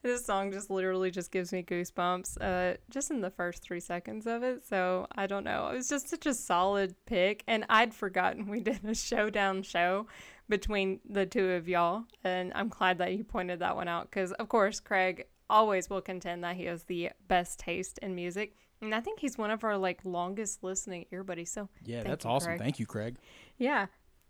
This 0.04 0.26
song 0.26 0.52
just 0.52 0.70
literally 0.70 1.10
just 1.10 1.32
gives 1.32 1.52
me 1.52 1.64
goosebumps 1.64 2.38
uh, 2.40 2.78
just 2.90 3.10
in 3.10 3.20
the 3.20 3.32
first 3.32 3.64
three 3.64 3.80
seconds 3.80 4.28
of 4.28 4.44
it. 4.44 4.66
So 4.66 5.08
I 5.16 5.26
don't 5.26 5.44
know. 5.44 5.68
It 5.68 5.76
was 5.76 5.90
just 5.90 6.08
such 6.08 6.26
a 6.26 6.34
solid 6.34 6.96
pick. 7.06 7.44
And 7.48 7.66
I'd 7.68 7.94
forgotten 7.94 8.48
we 8.48 8.62
did 8.62 8.86
a 8.86 8.94
showdown 8.94 9.64
show 9.64 10.08
between 10.48 11.00
the 11.10 11.26
two 11.26 11.50
of 11.52 11.68
y'all. 11.68 12.04
And 12.24 12.54
I'm 12.56 12.70
glad 12.70 13.00
that 13.00 13.16
you 13.16 13.24
pointed 13.24 13.60
that 13.60 13.76
one 13.76 13.88
out 13.88 14.10
because, 14.10 14.32
of 14.34 14.48
course, 14.48 14.80
Craig 14.80 15.26
always 15.50 15.90
will 15.90 16.02
contend 16.02 16.44
that 16.44 16.56
he 16.56 16.66
has 16.66 16.84
the 16.84 17.12
best 17.28 17.60
taste 17.60 17.98
in 18.00 18.16
music. 18.16 18.56
And 18.82 18.94
I 18.94 19.00
think 19.00 19.20
he's 19.20 19.38
one 19.38 19.50
of 19.52 19.64
our 19.64 19.78
like 19.78 20.02
longest 20.06 20.64
listening 20.64 21.06
ear 21.12 21.24
buddies. 21.24 21.52
So 21.52 21.70
Yeah, 21.84 22.04
that's 22.04 22.26
you, 22.26 22.32
awesome. 22.32 22.50
Craig. 22.50 22.60
Thank 22.60 22.80
you, 22.80 22.86
Craig. 22.86 23.18
Yeah. 23.58 23.88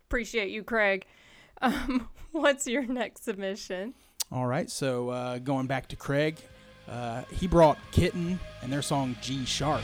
Appreciate 0.08 0.50
you, 0.50 0.62
Craig. 0.62 1.06
Um, 1.60 2.08
what's 2.30 2.68
your 2.68 2.86
next 2.86 3.24
submission? 3.24 3.94
All 4.30 4.46
right, 4.46 4.70
so 4.70 5.08
uh, 5.08 5.38
going 5.38 5.66
back 5.66 5.88
to 5.88 5.96
Craig, 5.96 6.36
uh, 6.88 7.22
he 7.32 7.48
brought 7.48 7.78
Kitten 7.90 8.38
and 8.62 8.72
their 8.72 8.80
song 8.80 9.16
G 9.20 9.44
Sharp. 9.44 9.82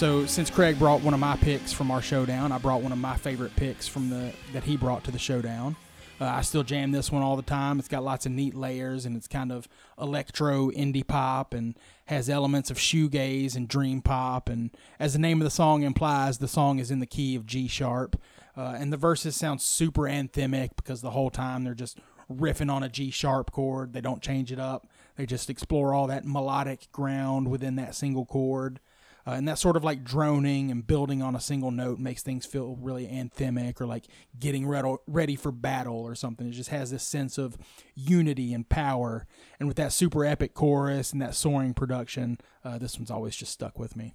So 0.00 0.24
since 0.24 0.48
Craig 0.48 0.78
brought 0.78 1.02
one 1.02 1.12
of 1.12 1.20
my 1.20 1.36
picks 1.36 1.74
from 1.74 1.90
our 1.90 2.00
showdown, 2.00 2.52
I 2.52 2.56
brought 2.56 2.80
one 2.80 2.90
of 2.90 2.96
my 2.96 3.18
favorite 3.18 3.54
picks 3.54 3.86
from 3.86 4.08
the 4.08 4.32
that 4.54 4.64
he 4.64 4.78
brought 4.78 5.04
to 5.04 5.10
the 5.10 5.18
showdown. 5.18 5.76
Uh, 6.18 6.24
I 6.24 6.40
still 6.40 6.62
jam 6.62 6.90
this 6.90 7.12
one 7.12 7.22
all 7.22 7.36
the 7.36 7.42
time. 7.42 7.78
It's 7.78 7.86
got 7.86 8.02
lots 8.02 8.24
of 8.24 8.32
neat 8.32 8.54
layers 8.54 9.04
and 9.04 9.14
it's 9.14 9.28
kind 9.28 9.52
of 9.52 9.68
electro 10.00 10.70
indie 10.70 11.06
pop 11.06 11.52
and 11.52 11.76
has 12.06 12.30
elements 12.30 12.70
of 12.70 12.78
shoegaze 12.78 13.54
and 13.54 13.68
dream 13.68 14.00
pop. 14.00 14.48
And 14.48 14.70
as 14.98 15.12
the 15.12 15.18
name 15.18 15.38
of 15.38 15.44
the 15.44 15.50
song 15.50 15.82
implies, 15.82 16.38
the 16.38 16.48
song 16.48 16.78
is 16.78 16.90
in 16.90 17.00
the 17.00 17.06
key 17.06 17.36
of 17.36 17.44
G 17.44 17.68
sharp. 17.68 18.18
Uh, 18.56 18.76
and 18.78 18.90
the 18.90 18.96
verses 18.96 19.36
sound 19.36 19.60
super 19.60 20.04
anthemic 20.04 20.70
because 20.76 21.02
the 21.02 21.10
whole 21.10 21.28
time 21.28 21.62
they're 21.62 21.74
just 21.74 21.98
riffing 22.32 22.72
on 22.72 22.82
a 22.82 22.88
G 22.88 23.10
sharp 23.10 23.52
chord. 23.52 23.92
They 23.92 24.00
don't 24.00 24.22
change 24.22 24.50
it 24.50 24.58
up. 24.58 24.86
They 25.16 25.26
just 25.26 25.50
explore 25.50 25.92
all 25.92 26.06
that 26.06 26.24
melodic 26.24 26.90
ground 26.90 27.48
within 27.48 27.76
that 27.76 27.94
single 27.94 28.24
chord. 28.24 28.80
Uh, 29.26 29.32
and 29.32 29.46
that 29.46 29.58
sort 29.58 29.76
of 29.76 29.84
like 29.84 30.04
droning 30.04 30.70
and 30.70 30.86
building 30.86 31.22
on 31.22 31.36
a 31.36 31.40
single 31.40 31.70
note 31.70 31.98
makes 31.98 32.22
things 32.22 32.46
feel 32.46 32.76
really 32.80 33.06
anthemic 33.06 33.80
or 33.80 33.86
like 33.86 34.06
getting 34.38 34.66
ready, 34.66 34.96
ready 35.06 35.36
for 35.36 35.52
battle 35.52 36.00
or 36.00 36.14
something. 36.14 36.48
It 36.48 36.52
just 36.52 36.70
has 36.70 36.90
this 36.90 37.02
sense 37.02 37.38
of 37.38 37.58
unity 37.94 38.52
and 38.54 38.68
power. 38.68 39.26
And 39.58 39.68
with 39.68 39.76
that 39.76 39.92
super 39.92 40.24
epic 40.24 40.54
chorus 40.54 41.12
and 41.12 41.20
that 41.22 41.34
soaring 41.34 41.74
production, 41.74 42.38
uh, 42.64 42.78
this 42.78 42.98
one's 42.98 43.10
always 43.10 43.36
just 43.36 43.52
stuck 43.52 43.78
with 43.78 43.96
me. 43.96 44.14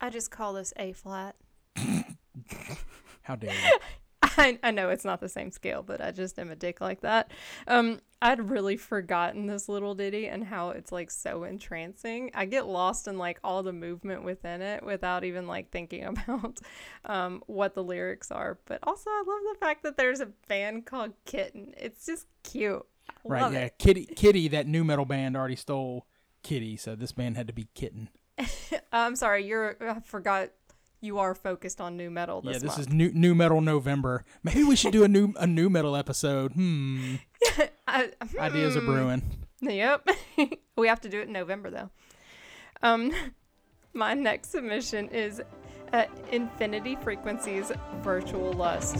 I 0.00 0.10
just 0.10 0.30
call 0.30 0.52
this 0.52 0.72
A 0.76 0.92
flat. 0.92 1.36
How 3.22 3.36
dare 3.36 3.52
you? 3.52 3.78
I, 4.38 4.58
I 4.62 4.70
know 4.70 4.90
it's 4.90 5.04
not 5.04 5.20
the 5.20 5.28
same 5.28 5.50
scale, 5.50 5.82
but 5.82 6.00
I 6.00 6.10
just 6.10 6.38
am 6.38 6.50
a 6.50 6.56
dick 6.56 6.80
like 6.80 7.00
that. 7.00 7.30
Um, 7.66 8.00
I'd 8.20 8.50
really 8.50 8.76
forgotten 8.76 9.46
this 9.46 9.68
little 9.68 9.94
ditty 9.94 10.26
and 10.28 10.44
how 10.44 10.70
it's 10.70 10.90
like 10.90 11.10
so 11.10 11.44
entrancing. 11.44 12.30
I 12.34 12.46
get 12.46 12.66
lost 12.66 13.08
in 13.08 13.18
like 13.18 13.38
all 13.44 13.62
the 13.62 13.72
movement 13.72 14.24
within 14.24 14.62
it 14.62 14.84
without 14.84 15.24
even 15.24 15.46
like 15.46 15.70
thinking 15.70 16.04
about 16.06 16.58
um, 17.04 17.42
what 17.46 17.74
the 17.74 17.84
lyrics 17.84 18.30
are. 18.30 18.58
But 18.66 18.80
also, 18.82 19.10
I 19.10 19.24
love 19.26 19.54
the 19.54 19.58
fact 19.60 19.82
that 19.82 19.96
there's 19.96 20.20
a 20.20 20.30
band 20.48 20.86
called 20.86 21.12
Kitten. 21.24 21.74
It's 21.76 22.06
just 22.06 22.26
cute. 22.42 22.84
I 23.08 23.12
Right, 23.24 23.52
yeah. 23.52 23.58
it. 23.60 23.78
Kitty, 23.78 24.06
Kitty, 24.06 24.48
that 24.48 24.66
nu 24.66 24.84
metal 24.84 25.04
band 25.04 25.36
already 25.36 25.56
stole 25.56 26.06
Kitty, 26.42 26.76
so 26.76 26.94
this 26.94 27.12
band 27.12 27.36
had 27.36 27.46
to 27.48 27.52
be 27.52 27.68
Kitten. 27.74 28.08
I'm 28.92 29.16
sorry, 29.16 29.46
you're. 29.46 29.76
I 29.80 30.00
forgot. 30.00 30.50
You 31.00 31.18
are 31.18 31.34
focused 31.34 31.80
on 31.80 31.96
nu 31.96 32.10
metal 32.10 32.40
this 32.40 32.54
yeah, 32.54 32.58
this 32.58 32.76
month. 32.76 32.80
is 32.80 32.88
new 32.88 33.10
nu 33.12 33.34
metal 33.34 33.60
November. 33.60 34.24
Maybe 34.42 34.64
we 34.64 34.76
should 34.76 34.92
do 34.92 35.04
a 35.04 35.08
new 35.08 35.34
a 35.36 35.46
nu 35.46 35.68
metal 35.68 35.96
episode. 35.96 36.52
Hmm. 36.52 37.16
I, 37.88 38.10
Ideas 38.38 38.76
are 38.76 38.80
hmm. 38.80 38.86
brewing. 38.86 39.22
Yep. 39.60 40.08
we 40.76 40.88
have 40.88 41.00
to 41.02 41.08
do 41.08 41.20
it 41.20 41.26
in 41.28 41.32
November 41.32 41.70
though. 41.70 41.90
Um 42.82 43.12
my 43.92 44.14
next 44.14 44.50
submission 44.50 45.08
is 45.08 45.42
uh, 45.92 46.04
Infinity 46.32 46.96
Frequencies 46.96 47.72
Virtual 48.02 48.52
Lust. 48.52 48.96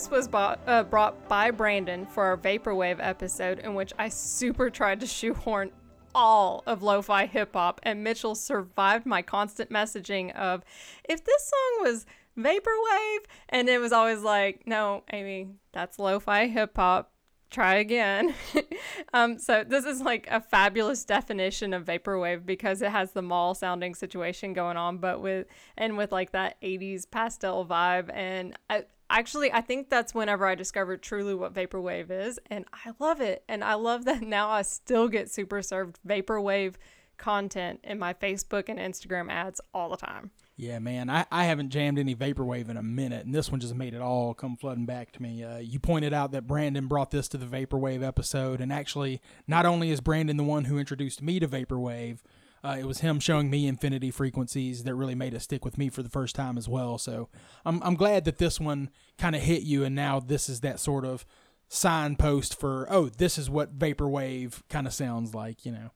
This 0.00 0.10
was 0.10 0.28
bought, 0.28 0.58
uh, 0.66 0.82
brought 0.82 1.28
by 1.28 1.50
Brandon 1.50 2.06
for 2.06 2.24
our 2.24 2.38
Vaporwave 2.38 2.96
episode, 3.00 3.58
in 3.58 3.74
which 3.74 3.92
I 3.98 4.08
super 4.08 4.70
tried 4.70 5.00
to 5.00 5.06
shoehorn 5.06 5.72
all 6.14 6.62
of 6.66 6.82
lo 6.82 7.02
fi 7.02 7.26
hip 7.26 7.50
hop, 7.52 7.82
and 7.82 8.02
Mitchell 8.02 8.34
survived 8.34 9.04
my 9.04 9.20
constant 9.20 9.68
messaging 9.68 10.34
of, 10.34 10.64
if 11.06 11.22
this 11.22 11.50
song 11.50 11.84
was 11.84 12.06
Vaporwave, 12.38 13.26
and 13.50 13.68
it 13.68 13.78
was 13.78 13.92
always 13.92 14.22
like, 14.22 14.62
no, 14.64 15.04
Amy, 15.12 15.48
that's 15.72 15.98
lo 15.98 16.18
fi 16.18 16.46
hip 16.46 16.76
hop. 16.76 17.12
Try 17.50 17.74
again. 17.74 18.32
um, 19.12 19.38
so, 19.38 19.64
this 19.64 19.84
is 19.84 20.00
like 20.00 20.26
a 20.30 20.40
fabulous 20.40 21.04
definition 21.04 21.74
of 21.74 21.84
Vaporwave 21.84 22.46
because 22.46 22.80
it 22.80 22.90
has 22.90 23.12
the 23.12 23.22
mall 23.22 23.54
sounding 23.54 23.94
situation 23.94 24.54
going 24.54 24.78
on, 24.78 24.96
but 24.96 25.20
with, 25.20 25.46
and 25.76 25.98
with 25.98 26.10
like 26.10 26.32
that 26.32 26.56
80s 26.62 27.10
pastel 27.10 27.66
vibe. 27.66 28.08
And 28.14 28.56
I, 28.70 28.84
actually 29.10 29.52
i 29.52 29.60
think 29.60 29.90
that's 29.90 30.14
whenever 30.14 30.46
i 30.46 30.54
discovered 30.54 31.02
truly 31.02 31.34
what 31.34 31.52
vaporwave 31.52 32.10
is 32.10 32.38
and 32.48 32.64
i 32.72 32.92
love 32.98 33.20
it 33.20 33.42
and 33.48 33.62
i 33.62 33.74
love 33.74 34.04
that 34.04 34.22
now 34.22 34.48
i 34.48 34.62
still 34.62 35.08
get 35.08 35.30
super 35.30 35.60
served 35.60 35.98
vaporwave 36.06 36.74
content 37.18 37.78
in 37.84 37.98
my 37.98 38.14
facebook 38.14 38.68
and 38.68 38.78
instagram 38.78 39.30
ads 39.30 39.60
all 39.74 39.90
the 39.90 39.96
time 39.96 40.30
Yeah, 40.56 40.78
man, 40.78 41.08
I, 41.08 41.24
I 41.32 41.44
haven't 41.44 41.70
jammed 41.70 41.98
any 41.98 42.14
vaporwave 42.14 42.68
in 42.68 42.76
a 42.76 42.82
minute, 42.82 43.24
and 43.24 43.34
this 43.34 43.50
one 43.50 43.60
just 43.60 43.74
made 43.74 43.94
it 43.94 44.02
all 44.02 44.34
come 44.34 44.58
flooding 44.58 44.84
back 44.84 45.10
to 45.12 45.22
me. 45.22 45.42
Uh, 45.42 45.56
you 45.56 45.80
pointed 45.80 46.12
out 46.12 46.32
that 46.32 46.46
Brandon 46.46 46.86
brought 46.86 47.10
this 47.10 47.28
to 47.28 47.38
the 47.38 47.46
vaporwave 47.46 48.06
episode, 48.06 48.60
and 48.60 48.70
actually, 48.70 49.22
not 49.46 49.64
only 49.64 49.90
is 49.90 50.02
Brandon 50.02 50.36
the 50.36 50.44
one 50.44 50.66
who 50.66 50.76
introduced 50.78 51.22
me 51.22 51.40
to 51.40 51.48
vaporwave, 51.48 52.18
uh, 52.62 52.76
it 52.78 52.86
was 52.86 53.00
him 53.00 53.20
showing 53.20 53.50
me 53.50 53.66
infinity 53.66 54.10
frequencies 54.10 54.84
that 54.84 54.94
really 54.94 55.14
made 55.14 55.34
it 55.34 55.40
stick 55.40 55.64
with 55.64 55.78
me 55.78 55.88
for 55.88 56.02
the 56.02 56.08
first 56.08 56.34
time 56.34 56.58
as 56.58 56.68
well. 56.68 56.98
So 56.98 57.28
I'm 57.64 57.82
I'm 57.82 57.94
glad 57.94 58.24
that 58.24 58.38
this 58.38 58.60
one 58.60 58.90
kind 59.18 59.34
of 59.34 59.42
hit 59.42 59.62
you, 59.62 59.84
and 59.84 59.94
now 59.94 60.20
this 60.20 60.48
is 60.48 60.60
that 60.60 60.80
sort 60.80 61.04
of 61.04 61.24
signpost 61.68 62.58
for 62.58 62.86
oh, 62.90 63.08
this 63.08 63.38
is 63.38 63.48
what 63.48 63.78
vaporwave 63.78 64.62
kind 64.68 64.86
of 64.86 64.92
sounds 64.92 65.34
like, 65.34 65.64
you 65.64 65.72
know 65.72 65.90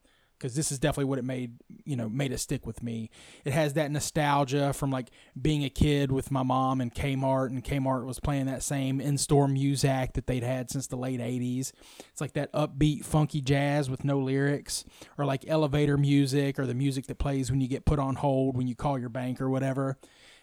because 0.45 0.55
this 0.55 0.71
is 0.71 0.77
definitely 0.77 1.05
what 1.05 1.17
it 1.17 1.25
made 1.25 1.55
you 1.85 1.95
know 1.95 2.07
made 2.07 2.31
it 2.31 2.37
stick 2.37 2.67
with 2.67 2.83
me. 2.83 3.09
It 3.45 3.53
has 3.53 3.73
that 3.73 3.89
nostalgia 3.89 4.73
from 4.73 4.91
like 4.91 5.09
being 5.41 5.63
a 5.63 5.71
kid 5.71 6.11
with 6.11 6.29
my 6.29 6.43
mom 6.43 6.81
and 6.81 6.93
kmart 6.93 7.47
and 7.47 7.63
kmart 7.63 8.05
was 8.05 8.19
playing 8.19 8.45
that 8.45 8.61
same 8.61 9.01
in-store 9.01 9.47
music 9.47 10.13
that 10.13 10.27
they'd 10.27 10.43
had 10.43 10.69
since 10.69 10.85
the 10.85 10.97
late 10.97 11.19
80s 11.19 11.71
it's 12.11 12.21
like 12.21 12.33
that 12.33 12.53
upbeat 12.53 13.03
funky 13.05 13.41
jazz 13.41 13.89
with 13.89 14.03
no 14.03 14.19
lyrics 14.19 14.85
or 15.17 15.25
like 15.25 15.43
elevator 15.47 15.97
music 15.97 16.59
or 16.59 16.67
the 16.67 16.75
music 16.75 17.07
that 17.07 17.17
plays 17.17 17.49
when 17.49 17.59
you 17.59 17.67
get 17.67 17.85
put 17.85 17.97
on 17.97 18.15
hold 18.15 18.55
when 18.55 18.67
you 18.67 18.75
call 18.75 18.99
your 18.99 19.09
bank 19.09 19.41
or 19.41 19.49
whatever. 19.49 19.97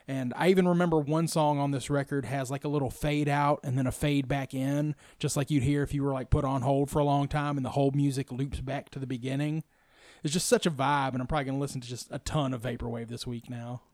And 0.09 0.33
I 0.37 0.49
even 0.49 0.67
remember 0.67 0.99
one 0.99 1.29
song 1.29 1.59
on 1.59 1.71
this 1.71 1.88
record 1.88 2.25
has 2.25 2.51
like 2.51 2.65
a 2.65 2.69
little 2.69 2.91
fade 2.91 3.29
out 3.29 3.61
and 3.62 3.79
then 3.79 3.87
a 3.87 3.93
fade 3.93 4.29
back 4.29 4.53
in, 4.53 4.95
just 5.19 5.37
like 5.37 5.51
you'd 5.51 5.62
hear 5.62 5.83
if 5.83 5.95
you 5.95 6.03
were 6.03 6.12
like 6.12 6.31
put 6.31 6.45
on 6.45 6.62
hold 6.62 6.91
for 6.91 6.99
a 6.99 7.05
long 7.05 7.29
time 7.29 7.57
and 7.57 7.65
the 7.65 7.71
whole 7.71 7.93
music 7.93 8.33
loops 8.33 8.61
back 8.61 8.91
to 8.91 8.99
the 8.99 9.07
beginning. 9.07 9.62
It's 10.23 10.33
just 10.33 10.47
such 10.49 10.67
a 10.67 10.71
vibe, 10.71 11.13
and 11.13 11.21
I'm 11.21 11.27
probably 11.27 11.47
gonna 11.47 11.59
listen 11.59 11.81
to 11.81 11.89
just 11.89 12.09
a 12.11 12.19
ton 12.21 12.55
of 12.55 12.63
vaporwave 12.63 13.09
this 13.09 13.27
week 13.27 13.51
now. 13.51 13.83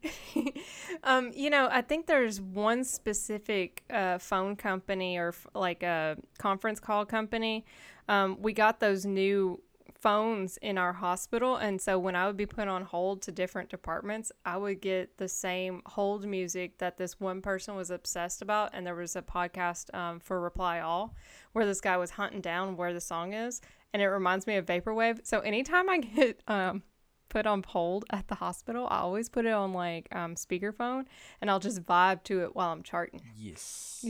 Um, 1.05 1.31
you 1.35 1.49
know, 1.49 1.69
I 1.71 1.83
think 1.83 2.07
there's 2.07 2.41
one 2.41 2.83
specific 2.85 3.85
uh, 3.89 4.19
phone 4.19 4.57
company 4.57 5.17
or 5.17 5.29
f- 5.29 5.47
like 5.55 5.83
a 5.83 6.17
conference 6.39 6.81
call 6.81 7.07
company. 7.07 7.65
Um, 8.09 8.39
we 8.41 8.53
got 8.53 8.81
those 8.81 9.07
new 9.07 9.63
phones 10.01 10.57
in 10.59 10.79
our 10.79 10.93
hospital, 10.93 11.57
and 11.57 11.81
so 11.81 11.99
when 11.99 12.15
I 12.17 12.27
would 12.27 12.37
be 12.37 12.47
put 12.47 12.69
on 12.69 12.83
hold 12.83 13.23
to 13.23 13.33
different 13.33 13.69
departments, 13.69 14.33
I 14.45 14.57
would 14.57 14.81
get 14.81 15.19
the 15.19 15.29
same 15.29 15.83
hold 15.87 16.27
music 16.27 16.79
that 16.79 16.99
this 16.99 17.19
one 17.21 17.43
person 17.43 17.75
was 17.77 17.91
obsessed 17.91 18.43
about. 18.43 18.71
And 18.73 18.87
there 18.87 18.95
was 18.95 19.17
a 19.17 19.23
podcast 19.23 19.95
um, 19.95 20.21
for 20.21 20.41
Reply 20.41 20.81
All 20.81 21.15
where 21.53 21.67
this 21.67 21.81
guy 21.81 21.97
was 21.97 22.11
hunting 22.11 22.41
down 22.41 22.77
where 22.77 22.93
the 22.93 23.01
song 23.01 23.33
is, 23.35 23.61
and 23.93 24.03
it 24.03 24.09
reminds 24.09 24.47
me 24.47 24.57
of 24.57 24.67
Vaporwave. 24.67 25.21
So 25.25 25.41
anytime 25.41 25.89
I 25.89 25.99
get 25.99 26.43
um, 26.49 26.83
put 27.29 27.47
on 27.47 27.63
hold 27.63 28.05
at 28.11 28.29
the 28.29 28.37
hospital, 28.37 28.87
I 28.91 28.99
always 28.99 29.29
put 29.29 29.47
it 29.47 29.53
on 29.53 29.73
like 29.73 30.09
um, 30.15 30.35
speakerphone 30.35 31.05
and 31.41 31.51
I'll 31.51 31.61
just 31.61 31.83
vibe 31.85 32.23
to 32.25 32.43
it 32.43 32.55
while 32.55 32.73
I'm 32.73 32.83
charting. 32.83 33.23
Yes. 33.37 34.05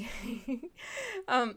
um, 1.29 1.57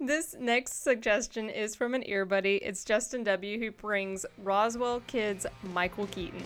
this 0.00 0.36
next 0.38 0.82
suggestion 0.84 1.50
is 1.50 1.74
from 1.74 1.94
an 1.94 2.08
ear 2.08 2.24
buddy. 2.24 2.56
It's 2.56 2.84
Justin 2.84 3.24
W. 3.24 3.58
who 3.58 3.72
brings 3.72 4.24
Roswell 4.38 5.00
Kids 5.06 5.44
Michael 5.62 6.06
Keaton. 6.06 6.42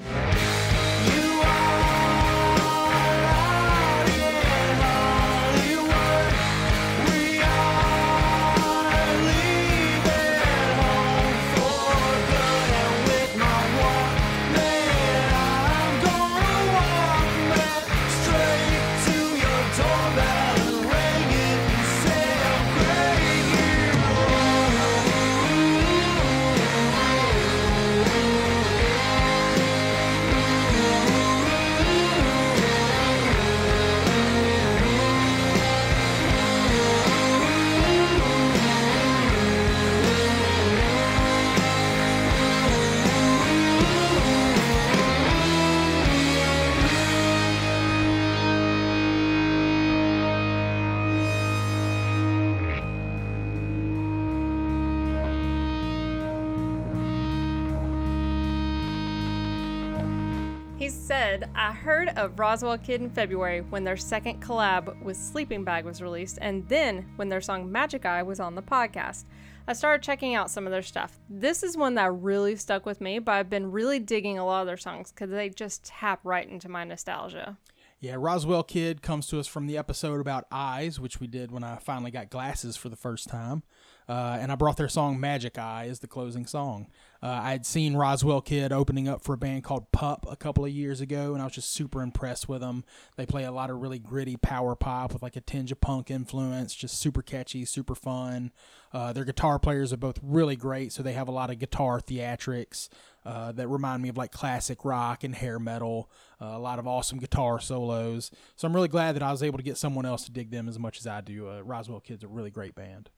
Of 62.17 62.39
Roswell 62.39 62.79
Kid 62.79 63.01
in 63.01 63.11
February 63.11 63.61
when 63.61 63.85
their 63.85 63.97
second 63.97 64.43
collab 64.43 65.03
with 65.03 65.17
Sleeping 65.17 65.65
Bag 65.65 65.85
was 65.85 66.03
released, 66.03 66.39
and 66.41 66.69
then 66.69 67.07
when 67.17 67.29
their 67.29 67.41
song 67.41 67.71
Magic 67.71 68.07
Eye 68.07 68.23
was 68.23 68.41
on 68.41 68.55
the 68.55 68.63
podcast. 68.63 69.25
I 69.69 69.75
started 69.75 70.03
checking 70.03 70.35
out 70.35 70.51
some 70.51 70.67
of 70.67 70.73
their 70.73 70.83
stuff. 70.83 71.21
This 71.31 71.63
is 71.63 71.77
one 71.77 71.95
that 71.95 72.13
really 72.13 72.57
stuck 72.57 72.85
with 72.85 73.01
me, 73.01 73.19
but 73.19 73.33
I've 73.33 73.51
been 73.51 73.71
really 73.71 73.99
digging 73.99 74.39
a 74.39 74.45
lot 74.45 74.63
of 74.63 74.67
their 74.67 74.77
songs 74.77 75.13
because 75.13 75.31
they 75.31 75.51
just 75.51 75.85
tap 75.85 76.21
right 76.25 76.49
into 76.49 76.69
my 76.69 76.85
nostalgia. 76.85 77.59
Yeah, 78.03 78.17
Roswell 78.19 78.65
Kid 78.65 79.01
comes 79.01 79.29
to 79.29 79.39
us 79.39 79.47
from 79.47 79.69
the 79.69 79.79
episode 79.79 80.21
about 80.21 80.47
eyes, 80.51 80.99
which 80.99 81.21
we 81.21 81.29
did 81.29 81.53
when 81.53 81.63
I 81.63 81.77
finally 81.77 82.11
got 82.11 82.31
glasses 82.31 82.77
for 82.77 82.89
the 82.89 82.97
first 82.97 83.29
time. 83.29 83.63
Uh, 84.09 84.39
and 84.41 84.51
I 84.51 84.57
brought 84.57 84.77
their 84.77 84.89
song 84.89 85.21
Magic 85.21 85.57
Eye 85.57 85.87
as 85.89 86.01
the 86.01 86.09
closing 86.09 86.45
song. 86.45 86.89
Uh, 87.23 87.41
I 87.43 87.53
had 87.53 87.65
seen 87.65 87.95
Roswell 87.95 88.41
Kid 88.41 88.73
opening 88.73 89.09
up 89.09 89.23
for 89.23 89.35
a 89.35 89.39
band 89.39 89.63
called 89.63 89.93
Pup 89.93 90.27
a 90.29 90.35
couple 90.35 90.65
of 90.65 90.73
years 90.73 91.01
ago, 91.01 91.35
and 91.35 91.41
I 91.41 91.45
was 91.45 91.55
just 91.55 91.73
super 91.73 92.03
impressed 92.03 92.49
with 92.49 92.63
them. 92.63 92.85
They 93.17 93.27
play 93.27 93.45
a 93.45 93.53
lot 93.53 93.71
of 93.71 93.81
really 93.81 94.01
gritty 94.01 94.37
power 94.37 94.75
pop 94.75 95.13
with 95.13 95.23
like 95.23 95.37
a 95.37 95.41
tinge 95.41 95.71
of 95.71 95.81
punk 95.81 96.11
influence, 96.11 96.75
just 96.75 96.99
super 96.99 97.23
catchy, 97.23 97.65
super 97.65 97.95
fun. 97.95 98.51
Uh, 98.93 99.13
their 99.13 99.25
guitar 99.25 99.61
players 99.61 99.93
are 99.93 99.99
both 99.99 100.19
really 100.21 100.57
great, 100.57 100.93
so 100.93 101.03
they 101.03 101.13
have 101.13 101.29
a 101.29 101.33
lot 101.33 101.51
of 101.51 101.61
guitar 101.61 102.01
theatrics 102.01 102.89
uh, 103.25 103.53
that 103.53 103.69
remind 103.69 104.03
me 104.03 104.09
of 104.09 104.17
like 104.17 104.33
classic 104.33 104.85
rock 104.85 105.23
and 105.23 105.37
hair 105.37 105.61
metal. 105.61 106.11
Uh, 106.41 106.47
a 106.47 106.59
lot 106.59 106.81
of 106.81 106.89
awesome 106.89 107.21
guitar 107.21 107.61
solos. 107.61 108.33
So 108.57 108.67
I'm 108.67 108.75
really 108.75 108.89
glad 108.89 109.15
that 109.15 109.23
I 109.23 109.31
was 109.31 109.45
able 109.45 109.59
to 109.59 109.65
get 109.65 109.77
someone 109.77 110.05
else 110.05 110.25
to 110.25 110.33
dig 110.33 110.51
them 110.51 110.69
as 110.69 110.77
much 110.77 110.99
as 110.99 111.07
I 111.07 111.21
do. 111.21 111.49
Uh, 111.49 111.61
Roswell 111.61 112.01
Kid's 112.01 112.25
a 112.25 112.29
really 112.29 112.51
great 112.51 112.75
band. 112.75 113.11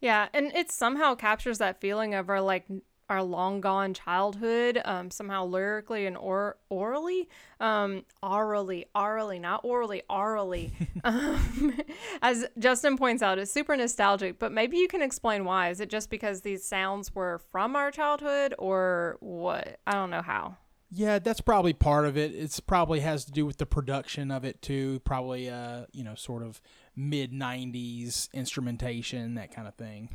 Yeah, 0.00 0.28
and 0.32 0.54
it 0.54 0.70
somehow 0.70 1.14
captures 1.16 1.58
that 1.58 1.80
feeling 1.80 2.14
of 2.14 2.28
our 2.28 2.40
like 2.40 2.66
our 3.08 3.22
long 3.22 3.60
gone 3.60 3.94
childhood, 3.94 4.80
um, 4.84 5.10
somehow 5.10 5.44
lyrically 5.44 6.06
and 6.06 6.16
or 6.16 6.56
orally, 6.68 7.28
um, 7.60 8.04
orally, 8.22 8.86
orally, 8.94 9.38
not 9.38 9.60
orally, 9.64 10.02
orally. 10.10 10.72
um, 11.04 11.78
as 12.22 12.46
Justin 12.58 12.96
points 12.96 13.22
out, 13.22 13.38
it's 13.38 13.50
super 13.50 13.76
nostalgic. 13.76 14.38
But 14.38 14.52
maybe 14.52 14.76
you 14.76 14.88
can 14.88 15.02
explain 15.02 15.44
why. 15.44 15.70
Is 15.70 15.80
it 15.80 15.90
just 15.90 16.10
because 16.10 16.40
these 16.40 16.64
sounds 16.64 17.14
were 17.14 17.40
from 17.50 17.76
our 17.76 17.90
childhood, 17.90 18.54
or 18.58 19.16
what? 19.20 19.78
I 19.86 19.92
don't 19.92 20.10
know 20.10 20.22
how. 20.22 20.56
Yeah, 20.90 21.18
that's 21.18 21.40
probably 21.40 21.72
part 21.72 22.06
of 22.06 22.16
it. 22.16 22.32
It's 22.34 22.60
probably 22.60 23.00
has 23.00 23.24
to 23.24 23.32
do 23.32 23.44
with 23.44 23.58
the 23.58 23.66
production 23.66 24.30
of 24.30 24.44
it 24.44 24.62
too. 24.62 25.00
Probably, 25.00 25.50
uh, 25.50 25.86
you 25.92 26.04
know, 26.04 26.14
sort 26.14 26.42
of 26.42 26.60
mid 26.94 27.32
'90s 27.32 28.32
instrumentation, 28.32 29.34
that 29.34 29.54
kind 29.54 29.66
of 29.66 29.74
thing. 29.74 30.10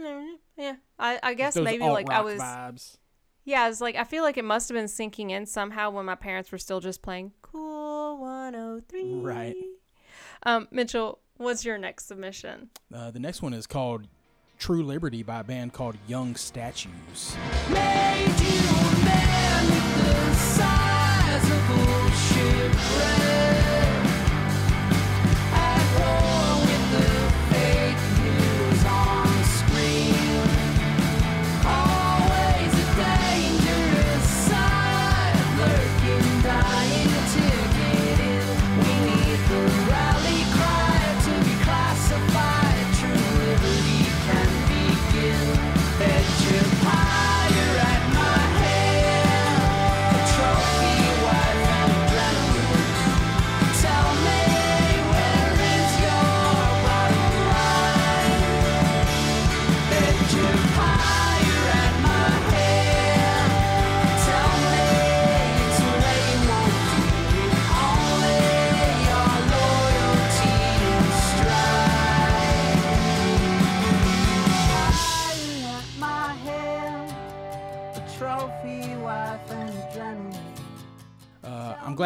Mm, 0.00 0.34
Yeah, 0.56 0.76
I, 0.98 1.18
I 1.22 1.34
guess 1.34 1.56
maybe 1.56 1.84
like 1.84 2.10
I 2.10 2.20
was. 2.22 2.40
vibes. 2.40 2.96
Yeah, 3.44 3.68
it's 3.68 3.80
like 3.80 3.96
I 3.96 4.04
feel 4.04 4.22
like 4.22 4.36
it 4.38 4.44
must 4.44 4.68
have 4.68 4.76
been 4.76 4.88
sinking 4.88 5.30
in 5.30 5.46
somehow 5.46 5.90
when 5.90 6.04
my 6.04 6.14
parents 6.14 6.52
were 6.52 6.58
still 6.58 6.80
just 6.80 7.02
playing 7.02 7.32
Cool 7.42 8.18
103. 8.20 9.14
Right. 9.20 9.56
Um, 10.44 10.68
Mitchell, 10.70 11.18
what's 11.36 11.64
your 11.64 11.78
next 11.78 12.06
submission? 12.06 12.70
Uh, 12.94 13.10
the 13.10 13.18
next 13.20 13.42
one 13.42 13.52
is 13.52 13.66
called 13.66 14.06
True 14.58 14.82
Liberty 14.84 15.22
by 15.22 15.40
a 15.40 15.44
band 15.44 15.72
called 15.72 15.96
Young 16.06 16.34
Statues. 16.36 17.34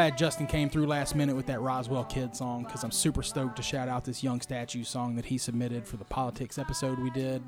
Glad 0.04 0.18
Justin 0.18 0.46
came 0.46 0.68
through 0.68 0.86
last 0.86 1.14
minute 1.14 1.34
with 1.34 1.46
that 1.46 1.62
Roswell 1.62 2.04
Kid 2.04 2.36
song 2.36 2.64
because 2.64 2.84
I'm 2.84 2.90
super 2.90 3.22
stoked 3.22 3.56
to 3.56 3.62
shout 3.62 3.88
out 3.88 4.04
this 4.04 4.22
Young 4.22 4.38
Statue 4.42 4.84
song 4.84 5.16
that 5.16 5.24
he 5.24 5.38
submitted 5.38 5.86
for 5.86 5.96
the 5.96 6.04
politics 6.04 6.58
episode 6.58 6.98
we 6.98 7.08
did. 7.08 7.42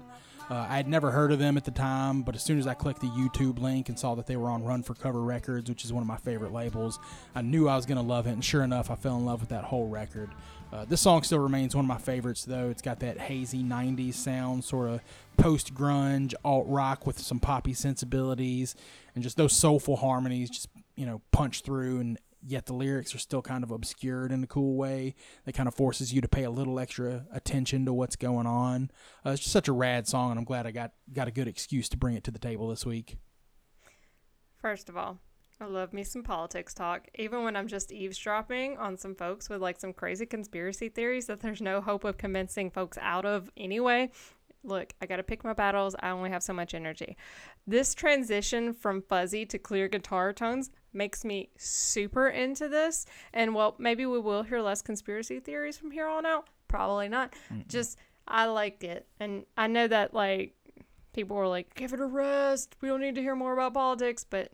Uh, 0.48 0.66
I 0.66 0.76
had 0.76 0.88
never 0.88 1.10
heard 1.10 1.32
of 1.32 1.38
them 1.38 1.58
at 1.58 1.66
the 1.66 1.70
time, 1.70 2.22
but 2.22 2.34
as 2.34 2.42
soon 2.42 2.58
as 2.58 2.66
I 2.66 2.72
clicked 2.72 3.02
the 3.02 3.08
YouTube 3.08 3.58
link 3.58 3.90
and 3.90 3.98
saw 3.98 4.14
that 4.14 4.26
they 4.26 4.36
were 4.36 4.48
on 4.48 4.64
Run 4.64 4.82
for 4.82 4.94
Cover 4.94 5.20
Records, 5.20 5.68
which 5.68 5.84
is 5.84 5.92
one 5.92 6.00
of 6.00 6.06
my 6.06 6.16
favorite 6.16 6.50
labels, 6.50 6.98
I 7.34 7.42
knew 7.42 7.68
I 7.68 7.76
was 7.76 7.84
going 7.84 7.98
to 7.98 8.02
love 8.02 8.26
it. 8.26 8.30
And 8.30 8.42
sure 8.42 8.62
enough, 8.62 8.90
I 8.90 8.94
fell 8.94 9.18
in 9.18 9.26
love 9.26 9.40
with 9.40 9.50
that 9.50 9.64
whole 9.64 9.88
record. 9.88 10.30
Uh, 10.72 10.86
this 10.86 11.02
song 11.02 11.24
still 11.24 11.40
remains 11.40 11.76
one 11.76 11.84
of 11.84 11.88
my 11.88 11.98
favorites, 11.98 12.46
though. 12.46 12.70
It's 12.70 12.80
got 12.80 13.00
that 13.00 13.18
hazy 13.18 13.62
90s 13.62 14.14
sound, 14.14 14.64
sort 14.64 14.88
of 14.88 15.00
post 15.36 15.74
grunge, 15.74 16.32
alt 16.42 16.66
rock 16.68 17.06
with 17.06 17.18
some 17.18 17.38
poppy 17.38 17.74
sensibilities, 17.74 18.74
and 19.14 19.22
just 19.22 19.36
those 19.36 19.52
soulful 19.52 19.96
harmonies 19.96 20.48
just, 20.48 20.68
you 20.94 21.04
know, 21.04 21.20
punch 21.32 21.60
through. 21.60 22.00
And 22.00 22.18
yet 22.46 22.66
the 22.66 22.72
lyrics 22.72 23.14
are 23.14 23.18
still 23.18 23.42
kind 23.42 23.64
of 23.64 23.70
obscured 23.70 24.30
in 24.32 24.44
a 24.44 24.46
cool 24.46 24.76
way 24.76 25.14
that 25.44 25.54
kind 25.54 25.68
of 25.68 25.74
forces 25.74 26.12
you 26.12 26.20
to 26.20 26.28
pay 26.28 26.44
a 26.44 26.50
little 26.50 26.78
extra 26.78 27.26
attention 27.32 27.84
to 27.84 27.92
what's 27.92 28.16
going 28.16 28.46
on. 28.46 28.90
Uh, 29.24 29.30
it's 29.30 29.42
just 29.42 29.52
such 29.52 29.68
a 29.68 29.72
rad 29.72 30.06
song, 30.06 30.30
and 30.30 30.38
I'm 30.38 30.44
glad 30.44 30.66
I 30.66 30.70
got, 30.70 30.92
got 31.12 31.28
a 31.28 31.32
good 31.32 31.48
excuse 31.48 31.88
to 31.90 31.96
bring 31.96 32.14
it 32.14 32.24
to 32.24 32.30
the 32.30 32.38
table 32.38 32.68
this 32.68 32.86
week. 32.86 33.16
First 34.60 34.88
of 34.88 34.96
all, 34.96 35.18
I 35.60 35.64
love 35.64 35.92
me 35.92 36.04
some 36.04 36.22
politics 36.22 36.74
talk, 36.74 37.08
even 37.14 37.42
when 37.42 37.56
I'm 37.56 37.66
just 37.66 37.90
eavesdropping 37.90 38.76
on 38.76 38.98
some 38.98 39.14
folks 39.14 39.48
with 39.48 39.62
like 39.62 39.80
some 39.80 39.94
crazy 39.94 40.26
conspiracy 40.26 40.90
theories 40.90 41.26
that 41.26 41.40
there's 41.40 41.62
no 41.62 41.80
hope 41.80 42.04
of 42.04 42.18
convincing 42.18 42.70
folks 42.70 42.98
out 43.00 43.24
of 43.24 43.50
anyway. 43.56 44.10
Look, 44.64 44.94
I 45.00 45.06
got 45.06 45.16
to 45.16 45.22
pick 45.22 45.44
my 45.44 45.52
battles. 45.52 45.94
I 46.00 46.10
only 46.10 46.30
have 46.30 46.42
so 46.42 46.52
much 46.52 46.74
energy. 46.74 47.16
This 47.66 47.94
transition 47.94 48.74
from 48.74 49.02
fuzzy 49.02 49.46
to 49.46 49.58
clear 49.58 49.86
guitar 49.86 50.32
tones 50.32 50.70
makes 50.92 51.24
me 51.24 51.50
super 51.56 52.28
into 52.28 52.68
this. 52.68 53.06
And 53.32 53.54
well, 53.54 53.76
maybe 53.78 54.06
we 54.06 54.18
will 54.18 54.42
hear 54.42 54.60
less 54.60 54.82
conspiracy 54.82 55.38
theories 55.38 55.76
from 55.76 55.90
here 55.92 56.08
on 56.08 56.26
out. 56.26 56.48
Probably 56.68 57.08
not. 57.08 57.34
Just, 57.68 57.98
I 58.26 58.46
liked 58.46 58.82
it. 58.82 59.06
And 59.20 59.46
I 59.56 59.68
know 59.68 59.86
that 59.86 60.14
like 60.14 60.54
people 61.12 61.36
were 61.36 61.46
like, 61.48 61.74
give 61.74 61.92
it 61.92 62.00
a 62.00 62.06
rest. 62.06 62.76
We 62.80 62.88
don't 62.88 63.00
need 63.00 63.14
to 63.14 63.22
hear 63.22 63.36
more 63.36 63.52
about 63.52 63.74
politics. 63.74 64.24
But 64.28 64.50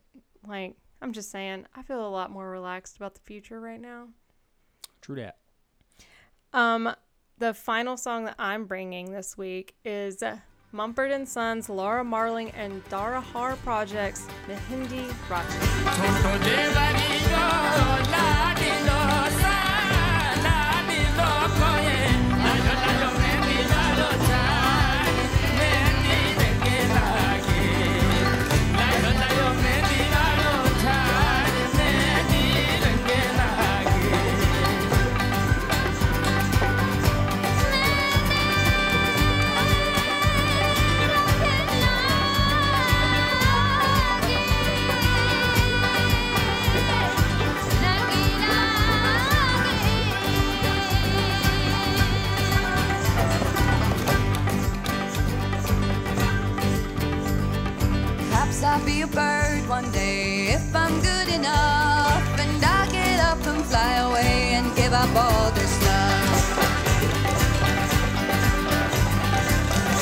like, 0.46 0.76
I'm 1.00 1.12
just 1.12 1.30
saying, 1.30 1.66
I 1.74 1.82
feel 1.82 2.06
a 2.06 2.08
lot 2.08 2.30
more 2.30 2.50
relaxed 2.50 2.96
about 2.96 3.14
the 3.14 3.20
future 3.22 3.60
right 3.60 3.80
now. 3.80 4.08
True 5.00 5.16
that. 5.16 5.38
Um, 6.52 6.94
the 7.38 7.54
final 7.54 7.96
song 7.96 8.24
that 8.26 8.34
I'm 8.38 8.66
bringing 8.66 9.12
this 9.12 9.36
week 9.36 9.74
is 9.84 10.22
Mumford 10.72 11.10
and 11.10 11.28
Sons, 11.28 11.68
Laura 11.68 12.04
Marling, 12.04 12.50
and 12.52 12.84
Dharohar 12.88 13.56
Projects, 13.62 14.26
The 14.46 14.56
Hindi 14.56 15.04
Rachni. 15.28 15.58
I'll 58.72 58.86
be 58.86 59.02
a 59.02 59.06
bird 59.06 59.68
one 59.68 59.90
day 59.92 60.54
if 60.54 60.74
I'm 60.74 60.98
good 61.02 61.28
enough. 61.28 62.24
And 62.40 62.64
I'll 62.64 62.90
get 62.90 63.20
up 63.20 63.46
and 63.46 63.62
fly 63.66 63.96
away 63.96 64.54
and 64.54 64.74
give 64.74 64.94
up 64.94 65.14
all 65.14 65.50
this 65.50 65.74
love. 65.84 66.32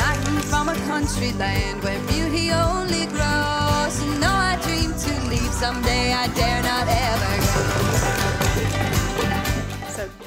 I'm 0.07 0.23
from 0.43 0.69
a 0.69 0.77
country 0.87 1.33
land 1.33 1.83
where 1.83 1.99
beauty 2.07 2.53
only 2.53 3.07
grows. 3.07 3.95
And 4.05 4.23
though 4.23 4.41
I 4.51 4.57
dream 4.63 4.95
to 4.95 5.13
leave 5.29 5.53
someday, 5.53 6.13
I 6.13 6.29
dare 6.29 6.63
not 6.63 6.87
ever 6.87 8.25
go. 8.25 8.30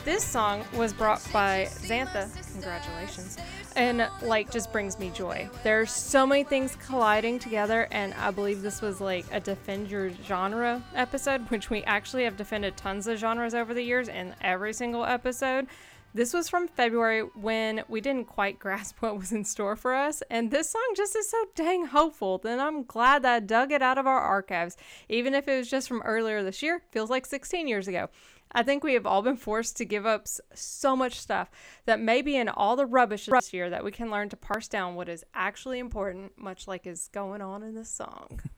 This 0.06 0.22
song 0.22 0.66
was 0.76 0.92
brought 0.92 1.26
by 1.32 1.70
Xantha. 1.70 2.30
Congratulations. 2.52 3.38
And 3.78 4.06
like 4.22 4.52
just 4.52 4.70
brings 4.74 5.00
me 5.00 5.10
joy. 5.12 5.50
There's 5.64 5.92
so 5.92 6.28
many 6.28 6.44
things 6.44 6.76
colliding 6.86 7.40
together 7.40 7.88
and 7.90 8.14
I 8.16 8.32
believe 8.32 8.62
this 8.62 8.82
was 8.82 9.00
like 9.00 9.26
a 9.32 9.40
defend 9.40 9.90
your 9.90 10.10
genre 10.26 10.84
episode, 10.94 11.42
which 11.50 11.70
we 11.70 11.84
actually 11.84 12.26
have 12.26 12.36
defended 12.36 12.76
tons 12.76 13.08
of 13.08 13.18
genres 13.18 13.54
over 13.54 13.74
the 13.74 13.82
years 13.82 14.10
in 14.10 14.36
every 14.42 14.74
single 14.74 15.06
episode. 15.06 15.68
This 16.16 16.32
was 16.32 16.48
from 16.48 16.68
February 16.68 17.22
when 17.22 17.84
we 17.88 18.00
didn't 18.00 18.26
quite 18.26 18.60
grasp 18.60 18.98
what 19.00 19.18
was 19.18 19.32
in 19.32 19.44
store 19.44 19.76
for 19.76 19.96
us, 19.96 20.22
and 20.30 20.52
this 20.52 20.70
song 20.70 20.94
just 20.96 21.16
is 21.16 21.28
so 21.30 21.46
dang 21.56 21.86
hopeful. 21.88 22.38
Then 22.38 22.60
I'm 22.60 22.84
glad 22.84 23.24
that 23.24 23.34
I 23.34 23.40
dug 23.40 23.72
it 23.72 23.82
out 23.82 23.98
of 23.98 24.06
our 24.06 24.20
archives, 24.20 24.78
even 25.10 25.34
if 25.34 25.48
it 25.48 25.58
was 25.58 25.70
just 25.70 25.88
from 25.88 26.04
earlier 26.04 26.44
this 26.44 26.62
year. 26.62 26.84
Feels 26.92 27.10
like 27.10 27.26
16 27.26 27.68
years 27.68 27.88
ago. 27.88 28.10
I 28.54 28.64
think 28.64 28.84
we 28.84 28.94
have 28.94 29.06
all 29.06 29.22
been 29.22 29.38
forced 29.38 29.78
to 29.78 29.86
give 29.86 30.06
up 30.06 30.28
so 30.54 30.96
much 30.96 31.20
stuff 31.20 31.50
that 31.86 32.00
maybe 32.00 32.36
in 32.36 32.50
all 32.50 32.76
the 32.76 32.86
rubbish 32.86 33.26
this 33.26 33.54
year 33.54 33.70
that 33.70 33.84
we 33.84 33.92
can 33.92 34.12
learn 34.12 34.30
to 34.30 34.38
parse 34.38 34.68
down 34.68 34.96
what 34.96 35.10
is 35.10 35.24
actually 35.34 35.80
important, 35.80 36.34
much 36.38 36.68
like 36.68 36.86
is 36.86 37.10
going 37.12 37.42
on 37.42 37.64
in 37.64 37.76
this 37.76 37.90
song. 37.90 38.42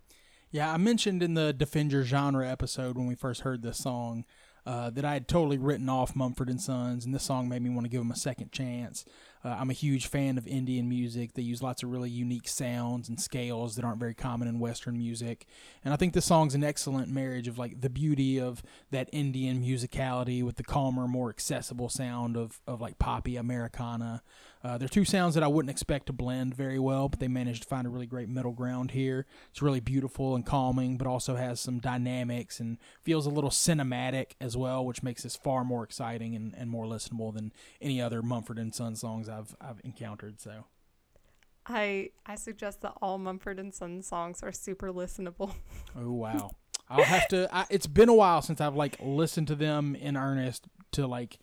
Yeah, 0.52 0.72
I 0.72 0.78
mentioned 0.78 1.22
in 1.22 1.34
the 1.34 1.52
Defend 1.52 1.92
Your 1.92 2.04
Genre 2.04 2.48
episode 2.50 2.96
when 2.96 3.08
we 3.08 3.16
first 3.16 3.42
heard 3.42 3.62
this 3.62 3.78
song 3.78 4.24
uh, 4.66 4.90
that 4.92 5.04
I 5.04 5.12
had 5.12 5.28
totally 5.28 5.58
written 5.58 5.90
off 5.90 6.16
Mumford 6.16 6.50
and 6.50 6.62
Sons, 6.62 7.04
and 7.04 7.14
this 7.14 7.24
song 7.24 7.50
made 7.50 7.62
me 7.62 7.70
want 7.70 7.84
to 7.84 7.90
give 7.90 8.00
them 8.00 8.12
a 8.12 8.16
second 8.16 8.54
chance. 8.54 9.04
Uh, 9.46 9.56
I'm 9.60 9.70
a 9.70 9.74
huge 9.74 10.08
fan 10.08 10.40
of 10.40 10.48
Indian 10.48 10.90
music. 10.90 11.34
They 11.34 11.44
use 11.44 11.62
lots 11.62 11.84
of 11.84 11.92
really 11.92 12.10
unique 12.10 12.48
sounds 12.48 13.08
and 13.08 13.20
scales 13.20 13.76
that 13.76 13.86
aren't 13.86 14.00
very 14.00 14.16
common 14.16 14.48
in 14.48 14.58
Western 14.58 14.98
music. 14.98 15.46
And 15.84 15.94
I 15.94 15.98
think 15.98 16.14
this 16.14 16.26
song's 16.26 16.56
an 16.56 16.64
excellent 16.64 17.10
marriage 17.10 17.48
of 17.48 17.60
like 17.60 17.80
the 17.80 17.92
beauty 17.92 18.40
of 18.40 18.64
that 18.90 19.08
Indian 19.14 19.62
musicality 19.62 20.42
with 20.42 20.56
the 20.56 20.64
calmer, 20.64 21.08
more 21.08 21.30
accessible 21.30 21.90
sound 21.90 22.36
of, 22.36 22.60
of 22.66 22.82
like 22.82 22.98
poppy 22.98 23.36
Americana. 23.36 24.24
Uh, 24.66 24.80
they're 24.80 24.88
two 24.88 25.06
sounds 25.06 25.36
that 25.36 25.44
I 25.44 25.48
wouldn't 25.48 25.70
expect 25.70 26.08
to 26.08 26.14
blend 26.14 26.56
very 26.56 26.80
well, 26.80 27.08
but 27.08 27.20
they 27.20 27.28
managed 27.28 27.62
to 27.62 27.70
find 27.70 27.86
a 27.86 27.90
really 27.92 28.08
great 28.08 28.28
middle 28.28 28.52
ground 28.52 28.92
here. 28.92 29.28
It's 29.52 29.62
really 29.62 29.80
beautiful 29.80 30.34
and 30.34 30.44
calming, 30.44 30.98
but 30.98 31.06
also 31.06 31.36
has 31.36 31.60
some 31.60 31.78
dynamics 31.78 32.60
and 32.60 32.80
feels 33.04 33.28
a 33.28 33.30
little 33.30 33.52
cinematic 33.52 34.32
as 34.42 34.58
well, 34.58 34.84
which 34.84 35.04
makes 35.04 35.22
this 35.22 35.36
far 35.36 35.64
more 35.64 35.84
exciting 35.84 36.36
and, 36.36 36.56
and 36.58 36.72
more 36.72 36.86
listenable 36.86 37.32
than 37.32 37.54
any 37.80 38.02
other 38.02 38.24
Mumford 38.24 38.58
and 38.58 38.74
Son 38.74 38.96
songs 38.96 39.30
I've 39.30 39.56
I've 39.62 39.82
encountered. 39.84 40.42
So 40.42 40.66
I 41.68 42.10
I 42.26 42.34
suggest 42.34 42.82
that 42.82 42.94
all 43.04 43.20
Mumford 43.20 43.60
and 43.60 43.72
Sons 43.72 44.08
songs 44.08 44.42
are 44.42 44.52
super 44.52 44.92
listenable. 44.92 45.54
Oh 45.96 46.12
wow. 46.12 46.50
I'll 46.90 47.04
have 47.04 47.28
to 47.28 47.48
I, 47.56 47.66
it's 47.70 47.88
been 47.88 48.10
a 48.10 48.16
while 48.16 48.42
since 48.42 48.60
I've 48.60 48.76
like 48.76 48.98
listened 49.00 49.48
to 49.50 49.56
them 49.56 49.94
in 49.94 50.18
earnest 50.18 50.66
to 50.94 51.06
like 51.06 51.38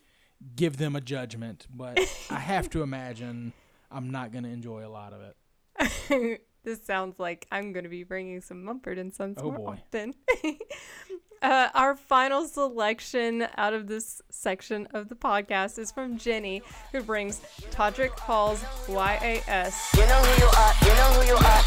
give 0.55 0.77
them 0.77 0.95
a 0.95 1.01
judgment, 1.01 1.67
but 1.73 1.99
I 2.29 2.39
have 2.39 2.69
to 2.71 2.81
imagine 2.83 3.53
I'm 3.91 4.09
not 4.11 4.31
going 4.31 4.43
to 4.43 4.49
enjoy 4.49 4.85
a 4.85 4.89
lot 4.89 5.13
of 5.13 5.21
it. 5.21 6.41
this 6.63 6.83
sounds 6.85 7.19
like 7.19 7.47
I'm 7.51 7.73
going 7.73 7.83
to 7.83 7.89
be 7.89 8.03
bringing 8.03 8.41
some 8.41 8.63
Mumford 8.63 8.97
and 8.97 9.13
Sons 9.13 9.37
Oh, 9.39 9.45
more 9.51 9.57
boy. 9.57 9.65
often. 9.73 10.13
uh, 11.41 11.69
our 11.73 11.95
final 11.95 12.45
selection 12.47 13.47
out 13.57 13.73
of 13.73 13.87
this 13.87 14.21
section 14.29 14.87
of 14.93 15.09
the 15.09 15.15
podcast 15.15 15.77
is 15.79 15.91
from 15.91 16.17
Jenny, 16.17 16.61
who 16.91 17.01
brings 17.03 17.41
Todrick 17.71 18.17
Hall's 18.19 18.63
YAS. 18.87 19.93
You 19.95 20.05
know 20.07 20.21
who 20.21 20.41
you 20.41 20.49
are, 20.57 20.73
you 20.93 20.99
know 20.99 21.11
who 21.13 21.27
you 21.27 21.35
are. 21.35 21.63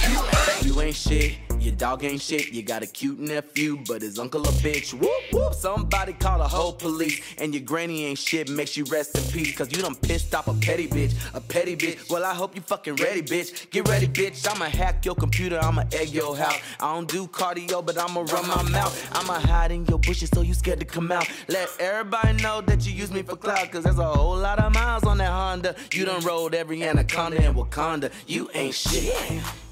You 0.63 0.81
ain't 0.81 0.95
shit, 0.97 1.39
your 1.59 1.75
dog 1.75 2.05
ain't 2.05 2.21
shit. 2.21 2.53
You 2.53 2.63
got 2.63 2.83
a 2.83 2.87
cute 2.87 3.19
nephew, 3.19 3.79
but 3.89 4.03
his 4.03 4.19
uncle 4.19 4.43
a 4.43 4.53
bitch. 4.63 4.95
Whoop 4.95 5.11
whoop, 5.33 5.55
somebody 5.55 6.13
call 6.13 6.39
the 6.39 6.47
whole 6.47 6.73
police. 6.73 7.21
And 7.39 7.53
your 7.53 7.65
granny 7.65 8.05
ain't 8.05 8.19
shit, 8.19 8.49
makes 8.49 8.77
you 8.77 8.85
rest 8.85 9.17
in 9.17 9.25
peace. 9.33 9.57
Cause 9.57 9.75
you 9.75 9.83
done 9.83 9.97
pissed 9.97 10.35
off 10.35 10.47
a 10.47 10.55
petty 10.55 10.87
bitch, 10.87 11.15
a 11.35 11.41
petty 11.41 11.77
bitch. 11.77 12.09
Well, 12.11 12.25
I 12.25 12.35
hope 12.35 12.55
you 12.55 12.63
fucking 12.63 12.97
ready, 12.97 13.23
bitch. 13.23 13.71
Get 13.71 13.89
ready, 13.89 14.07
bitch. 14.07 14.47
I'ma 14.49 14.67
hack 14.67 15.05
your 15.05 15.17
computer, 15.17 15.59
I'ma 15.61 15.85
egg 15.93 16.11
your 16.11 16.37
house. 16.37 16.61
I 16.79 16.95
don't 16.95 17.09
do 17.09 17.27
cardio, 17.27 17.85
but 17.85 17.99
I'ma 17.99 18.21
run 18.21 18.47
my 18.47 18.63
mouth. 18.71 19.11
I'ma 19.13 19.41
hide 19.41 19.73
in 19.73 19.87
your 19.87 19.99
bushes 19.99 20.31
so 20.33 20.43
you 20.43 20.55
scared 20.55 20.79
to 20.81 20.87
come 20.87 21.11
out. 21.11 21.29
Let 21.49 21.69
everybody 21.81 22.41
know 22.43 22.61
that 22.61 22.87
you 22.87 22.93
use 22.93 23.11
me 23.11 23.23
for 23.23 23.37
clout. 23.37 23.73
Cause 23.73 23.83
there's 23.83 23.99
a 23.99 24.05
whole 24.05 24.37
lot 24.37 24.61
of 24.61 24.73
miles 24.73 25.05
on 25.05 25.19
that 25.19 25.31
Honda. 25.31 25.75
You 25.93 26.05
done 26.05 26.23
rode 26.25 26.55
every 26.55 26.83
anaconda 26.85 27.45
in 27.45 27.55
Wakanda. 27.55 28.13
You 28.27 28.49
ain't 28.55 28.75
shit. 28.75 29.16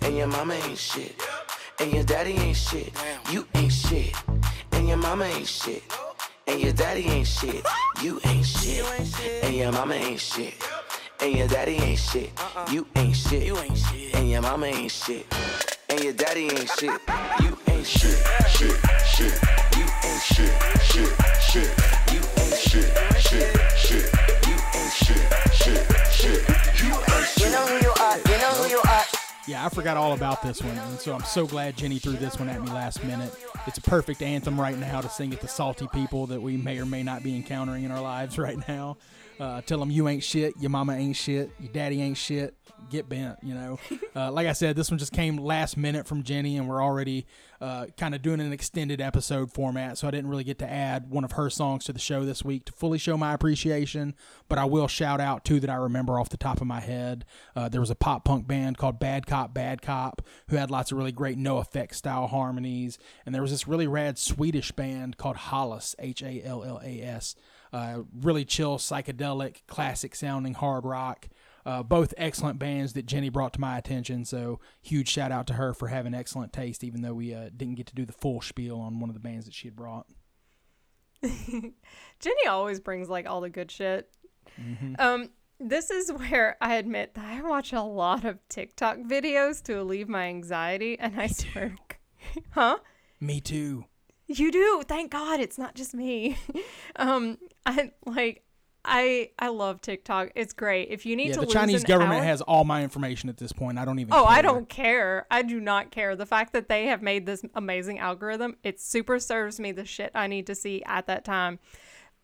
And 0.02 0.16
your 0.16 0.26
mama 0.26 0.54
ain't 0.54 0.78
shit. 0.78 1.14
And 1.80 1.92
your 1.92 2.04
daddy 2.04 2.32
ain't 2.32 2.56
shit. 2.56 2.92
You 3.30 3.46
ain't 3.54 3.72
shit. 3.72 4.14
And 4.72 4.88
your 4.88 4.96
mama 4.96 5.24
ain't 5.24 5.46
shit. 5.46 5.82
And 6.46 6.60
your 6.60 6.72
daddy 6.72 7.06
ain't 7.06 7.26
shit. 7.26 7.64
You 8.02 8.20
ain't 8.24 8.46
shit. 8.46 8.84
And 9.42 9.54
your 9.54 9.72
mama 9.72 9.94
ain't 9.94 10.20
shit. 10.20 10.54
And 11.20 11.36
your 11.36 11.48
daddy 11.48 11.76
ain't 11.76 11.98
shit. 11.98 12.30
You 12.70 12.86
ain't 12.96 13.16
shit. 13.16 13.46
You 13.46 13.56
ain't 13.58 13.78
shit. 13.78 14.14
And 14.14 14.30
your 14.30 14.42
mama 14.42 14.66
ain't 14.66 14.90
shit. 14.90 15.26
And 15.88 16.00
your 16.02 16.12
daddy 16.12 16.44
ain't 16.44 16.70
shit. 16.70 17.00
You 17.42 17.58
ain't 17.68 17.86
shit. 17.86 18.18
Shit. 18.48 18.76
Shit. 19.06 19.63
I 29.64 29.70
forgot 29.70 29.96
all 29.96 30.12
about 30.12 30.42
this 30.42 30.60
one, 30.60 30.76
and 30.76 31.00
so 31.00 31.14
I'm 31.14 31.22
so 31.22 31.46
glad 31.46 31.74
Jenny 31.74 31.98
threw 31.98 32.12
this 32.12 32.38
one 32.38 32.50
at 32.50 32.60
me 32.60 32.70
last 32.70 33.02
minute. 33.02 33.34
It's 33.66 33.78
a 33.78 33.80
perfect 33.80 34.20
anthem 34.20 34.60
right 34.60 34.76
now 34.76 35.00
to 35.00 35.08
sing 35.08 35.32
at 35.32 35.40
the 35.40 35.48
salty 35.48 35.88
people 35.90 36.26
that 36.26 36.42
we 36.42 36.58
may 36.58 36.78
or 36.78 36.84
may 36.84 37.02
not 37.02 37.22
be 37.22 37.34
encountering 37.34 37.82
in 37.84 37.90
our 37.90 38.02
lives 38.02 38.36
right 38.36 38.58
now. 38.68 38.98
Uh, 39.38 39.60
tell 39.62 39.78
them 39.78 39.90
you 39.90 40.08
ain't 40.08 40.22
shit, 40.22 40.54
your 40.60 40.70
mama 40.70 40.94
ain't 40.94 41.16
shit, 41.16 41.50
your 41.58 41.72
daddy 41.72 42.00
ain't 42.00 42.16
shit. 42.16 42.54
Get 42.90 43.08
bent, 43.08 43.38
you 43.42 43.54
know. 43.54 43.78
Uh, 44.16 44.30
like 44.30 44.46
I 44.46 44.52
said, 44.52 44.76
this 44.76 44.92
one 44.92 44.98
just 44.98 45.10
came 45.10 45.36
last 45.38 45.76
minute 45.76 46.06
from 46.06 46.22
Jenny, 46.22 46.56
and 46.56 46.68
we're 46.68 46.80
already 46.80 47.26
uh, 47.60 47.86
kind 47.96 48.14
of 48.14 48.22
doing 48.22 48.38
an 48.38 48.52
extended 48.52 49.00
episode 49.00 49.50
format, 49.50 49.98
so 49.98 50.06
I 50.06 50.12
didn't 50.12 50.30
really 50.30 50.44
get 50.44 50.60
to 50.60 50.70
add 50.70 51.10
one 51.10 51.24
of 51.24 51.32
her 51.32 51.50
songs 51.50 51.86
to 51.86 51.92
the 51.92 51.98
show 51.98 52.24
this 52.24 52.44
week 52.44 52.66
to 52.66 52.72
fully 52.72 52.96
show 52.96 53.16
my 53.16 53.34
appreciation. 53.34 54.14
But 54.48 54.58
I 54.58 54.66
will 54.66 54.86
shout 54.86 55.20
out 55.20 55.44
two 55.44 55.58
that 55.58 55.68
I 55.68 55.74
remember 55.74 56.20
off 56.20 56.28
the 56.28 56.36
top 56.36 56.60
of 56.60 56.68
my 56.68 56.78
head. 56.78 57.24
Uh, 57.56 57.68
there 57.68 57.80
was 57.80 57.90
a 57.90 57.96
pop 57.96 58.24
punk 58.24 58.46
band 58.46 58.78
called 58.78 59.00
Bad 59.00 59.26
Cop 59.26 59.52
Bad 59.52 59.82
Cop 59.82 60.22
who 60.48 60.56
had 60.56 60.70
lots 60.70 60.92
of 60.92 60.98
really 60.98 61.10
great 61.10 61.36
NOFX 61.36 61.94
style 61.94 62.28
harmonies, 62.28 62.98
and 63.26 63.34
there 63.34 63.42
was 63.42 63.50
this 63.50 63.66
really 63.66 63.88
rad 63.88 64.16
Swedish 64.16 64.70
band 64.70 65.16
called 65.16 65.36
Hallas 65.36 65.96
H 65.98 66.22
A 66.22 66.40
L 66.44 66.62
L 66.62 66.80
A 66.84 67.00
S. 67.02 67.34
Uh, 67.74 68.04
really 68.20 68.44
chill, 68.44 68.78
psychedelic, 68.78 69.62
classic 69.66 70.14
sounding 70.14 70.54
hard 70.54 70.84
rock. 70.84 71.26
Uh, 71.66 71.82
both 71.82 72.14
excellent 72.16 72.56
bands 72.56 72.92
that 72.92 73.04
Jenny 73.04 73.30
brought 73.30 73.52
to 73.54 73.60
my 73.60 73.76
attention. 73.76 74.24
So 74.24 74.60
huge 74.80 75.08
shout 75.08 75.32
out 75.32 75.48
to 75.48 75.54
her 75.54 75.74
for 75.74 75.88
having 75.88 76.14
excellent 76.14 76.52
taste, 76.52 76.84
even 76.84 77.02
though 77.02 77.14
we 77.14 77.34
uh, 77.34 77.50
didn't 77.56 77.74
get 77.74 77.86
to 77.86 77.94
do 77.96 78.04
the 78.04 78.12
full 78.12 78.40
spiel 78.40 78.78
on 78.78 79.00
one 79.00 79.10
of 79.10 79.14
the 79.14 79.20
bands 79.20 79.46
that 79.46 79.54
she 79.54 79.66
had 79.66 79.74
brought. 79.74 80.06
Jenny 81.22 82.46
always 82.46 82.78
brings 82.78 83.08
like 83.08 83.28
all 83.28 83.40
the 83.40 83.50
good 83.50 83.72
shit. 83.72 84.08
Mm-hmm. 84.60 84.94
Um, 85.00 85.30
this 85.58 85.90
is 85.90 86.12
where 86.28 86.56
I 86.60 86.76
admit 86.76 87.14
that 87.14 87.24
I 87.24 87.42
watch 87.42 87.72
a 87.72 87.82
lot 87.82 88.24
of 88.24 88.38
TikTok 88.48 88.98
videos 88.98 89.60
to 89.64 89.80
alleviate 89.80 90.08
my 90.08 90.26
anxiety, 90.26 90.96
and 90.96 91.20
I 91.20 91.26
swear, 91.26 91.74
huh? 92.50 92.78
Me 93.18 93.40
too. 93.40 93.86
You 94.26 94.50
do. 94.50 94.82
Thank 94.86 95.10
God 95.12 95.40
it's 95.40 95.58
not 95.58 95.74
just 95.74 95.94
me. 95.94 96.38
um, 96.96 97.38
I 97.66 97.92
like. 98.06 98.42
I 98.86 99.30
I 99.38 99.48
love 99.48 99.80
TikTok. 99.80 100.32
It's 100.34 100.52
great. 100.52 100.88
If 100.90 101.06
you 101.06 101.16
need 101.16 101.28
to, 101.32 101.40
Yeah, 101.40 101.40
to 101.40 101.46
the 101.46 101.52
Chinese 101.52 101.84
government 101.84 102.20
hour- 102.20 102.24
has 102.24 102.42
all 102.42 102.64
my 102.64 102.82
information 102.82 103.30
at 103.30 103.38
this 103.38 103.50
point. 103.50 103.78
I 103.78 103.86
don't 103.86 103.98
even. 103.98 104.12
Oh, 104.12 104.26
I 104.26 104.42
don't 104.42 104.68
care. 104.68 105.26
I 105.30 105.40
do 105.40 105.58
not 105.58 105.90
care. 105.90 106.14
The 106.16 106.26
fact 106.26 106.52
that 106.52 106.68
they 106.68 106.86
have 106.86 107.00
made 107.00 107.24
this 107.24 107.42
amazing 107.54 107.98
algorithm, 107.98 108.56
it 108.62 108.80
super 108.80 109.18
serves 109.18 109.58
me 109.58 109.72
the 109.72 109.86
shit 109.86 110.10
I 110.14 110.26
need 110.26 110.46
to 110.48 110.54
see 110.54 110.82
at 110.84 111.06
that 111.06 111.24
time. 111.24 111.58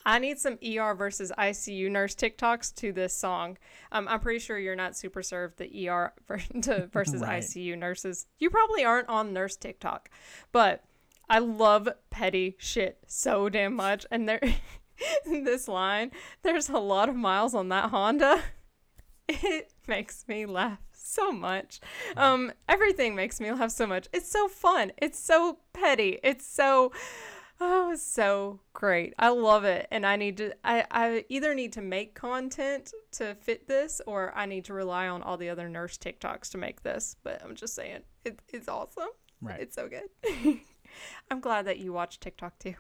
I 0.05 0.19
need 0.19 0.39
some 0.39 0.59
ER 0.67 0.95
versus 0.95 1.31
ICU 1.39 1.91
nurse 1.91 2.15
TikToks 2.15 2.75
to 2.77 2.93
this 2.93 3.15
song. 3.15 3.57
Um, 3.93 4.07
I'm 4.09 4.21
pretty 4.21 4.39
sure 4.39 4.59
you're 4.59 4.77
not 4.77 4.97
super 4.97 5.23
served 5.23 5.59
the 5.59 5.89
ER 5.89 6.13
to 6.63 6.87
versus 6.93 7.21
Right. 7.23 7.43
ICU 7.43 7.77
nurses. 7.79 8.27
You 8.39 8.51
probably 8.51 8.85
aren't 8.85 9.09
on 9.09 9.33
nurse 9.33 9.57
TikTok, 9.57 10.11
but 10.53 10.85
I 11.31 11.39
love 11.39 11.89
petty 12.11 12.57
shit 12.59 12.99
so 13.07 13.49
damn 13.49 13.77
much. 13.77 14.05
And 14.11 14.29
there, 14.29 14.41
this 15.25 15.69
line, 15.69 16.11
there's 16.43 16.69
a 16.69 16.79
lot 16.79 17.09
of 17.09 17.15
miles 17.15 17.55
on 17.55 17.69
that 17.71 17.91
Honda. 17.91 18.43
It 19.33 19.71
makes 19.87 20.27
me 20.27 20.45
laugh 20.45 20.81
so 20.91 21.31
much. 21.31 21.79
Um, 22.17 22.51
everything 22.69 23.15
makes 23.15 23.39
me 23.39 23.53
laugh 23.53 23.71
so 23.71 23.87
much. 23.87 24.09
It's 24.13 24.29
so 24.29 24.49
fun. 24.49 24.91
It's 24.99 25.21
so 25.21 25.61
petty. 25.73 26.19
It's 26.25 26.45
so 26.45 26.91
oh, 27.61 27.93
it's 27.93 28.03
so 28.03 28.59
great. 28.73 29.15
I 29.21 29.29
love 29.29 29.63
it. 29.63 29.87
And 29.93 30.05
I 30.05 30.17
need 30.17 30.39
to 30.39 30.53
I, 30.65 30.85
I 30.91 31.25
either 31.29 31.55
need 31.55 31.73
to 31.75 31.81
make 31.81 32.17
content 32.17 32.93
to 33.13 33.37
fit 33.37 33.69
this 33.69 34.01
or 34.05 34.33
I 34.35 34.47
need 34.47 34.65
to 34.65 34.75
rely 34.75 35.07
on 35.07 35.23
all 35.23 35.37
the 35.37 35.51
other 35.51 35.69
nurse 35.69 35.97
TikToks 35.97 36.51
to 36.51 36.59
make 36.59 36.83
this. 36.83 37.15
But 37.23 37.41
I'm 37.45 37.55
just 37.55 37.77
saying, 37.77 38.01
it, 38.25 38.41
it's 38.49 38.67
awesome. 38.67 39.11
Right. 39.41 39.61
It's 39.61 39.77
so 39.77 39.89
good. 39.89 40.59
I'm 41.31 41.41
glad 41.41 41.67
that 41.67 41.79
you 41.79 41.93
watch 41.93 42.21
TikTok 42.21 42.59
too. 42.59 42.75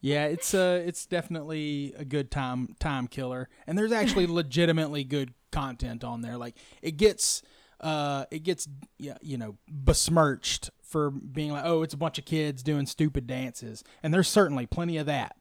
Yeah, 0.00 0.26
it's 0.26 0.52
uh 0.52 0.82
it's 0.84 1.06
definitely 1.06 1.94
a 1.96 2.04
good 2.04 2.30
time 2.30 2.76
time 2.78 3.06
killer. 3.08 3.48
And 3.66 3.78
there's 3.78 3.92
actually 3.92 4.26
legitimately 4.40 5.04
good 5.04 5.32
content 5.50 6.04
on 6.04 6.20
there. 6.20 6.36
Like 6.36 6.56
it 6.82 6.96
gets 6.98 7.42
uh 7.80 8.26
it 8.30 8.42
gets 8.42 8.68
yeah, 8.98 9.16
you 9.22 9.38
know, 9.38 9.56
besmirched 9.68 10.70
for 10.82 11.10
being 11.10 11.52
like, 11.52 11.64
"Oh, 11.64 11.82
it's 11.82 11.94
a 11.94 11.96
bunch 11.98 12.18
of 12.18 12.24
kids 12.24 12.62
doing 12.62 12.86
stupid 12.86 13.26
dances." 13.26 13.82
And 14.02 14.12
there's 14.12 14.28
certainly 14.28 14.66
plenty 14.66 14.98
of 14.98 15.06
that. 15.06 15.36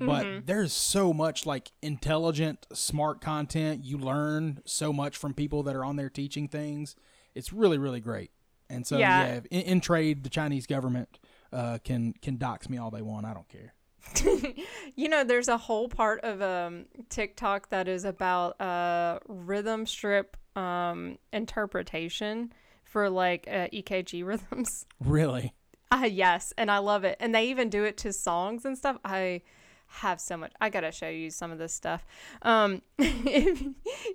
But 0.00 0.46
there's 0.46 0.72
so 0.72 1.12
much 1.12 1.44
like 1.44 1.72
intelligent, 1.82 2.68
smart 2.72 3.20
content. 3.20 3.84
You 3.84 3.98
learn 3.98 4.60
so 4.64 4.92
much 4.92 5.16
from 5.16 5.34
people 5.34 5.64
that 5.64 5.74
are 5.74 5.84
on 5.84 5.96
there 5.96 6.08
teaching 6.10 6.46
things. 6.46 6.94
It's 7.34 7.52
really 7.52 7.78
really 7.78 8.00
great. 8.00 8.30
And 8.70 8.86
so 8.86 8.98
Yeah. 8.98 9.26
yeah, 9.26 9.40
in, 9.50 9.60
in 9.62 9.80
trade 9.80 10.22
the 10.22 10.28
Chinese 10.30 10.66
government 10.66 11.18
uh, 11.52 11.78
can 11.84 12.14
can 12.20 12.36
dox 12.36 12.68
me 12.68 12.78
all 12.78 12.90
they 12.90 13.02
want. 13.02 13.26
I 13.26 13.34
don't 13.34 13.48
care. 13.48 13.74
You 14.96 15.08
know, 15.08 15.22
there's 15.22 15.46
a 15.46 15.56
whole 15.56 15.88
part 15.88 16.24
of 16.24 16.42
um, 16.42 16.86
TikTok 17.08 17.70
that 17.70 17.86
is 17.86 18.04
about 18.04 18.60
uh, 18.60 19.20
rhythm 19.28 19.86
strip 19.86 20.36
um, 20.56 21.18
interpretation 21.32 22.52
for 22.82 23.08
like 23.08 23.46
uh, 23.46 23.68
EKG 23.72 24.24
rhythms. 24.26 24.86
Really? 24.98 25.54
Uh, 25.92 26.08
yes, 26.10 26.52
and 26.58 26.68
I 26.70 26.78
love 26.78 27.04
it. 27.04 27.16
And 27.20 27.32
they 27.32 27.48
even 27.50 27.70
do 27.70 27.84
it 27.84 27.96
to 27.98 28.12
songs 28.12 28.64
and 28.64 28.76
stuff. 28.76 28.98
I 29.04 29.42
have 29.86 30.20
so 30.20 30.36
much. 30.36 30.52
I 30.60 30.68
gotta 30.68 30.90
show 30.90 31.08
you 31.08 31.30
some 31.30 31.52
of 31.52 31.58
this 31.58 31.72
stuff. 31.72 32.04
Um, 32.42 32.82
if, 32.98 33.62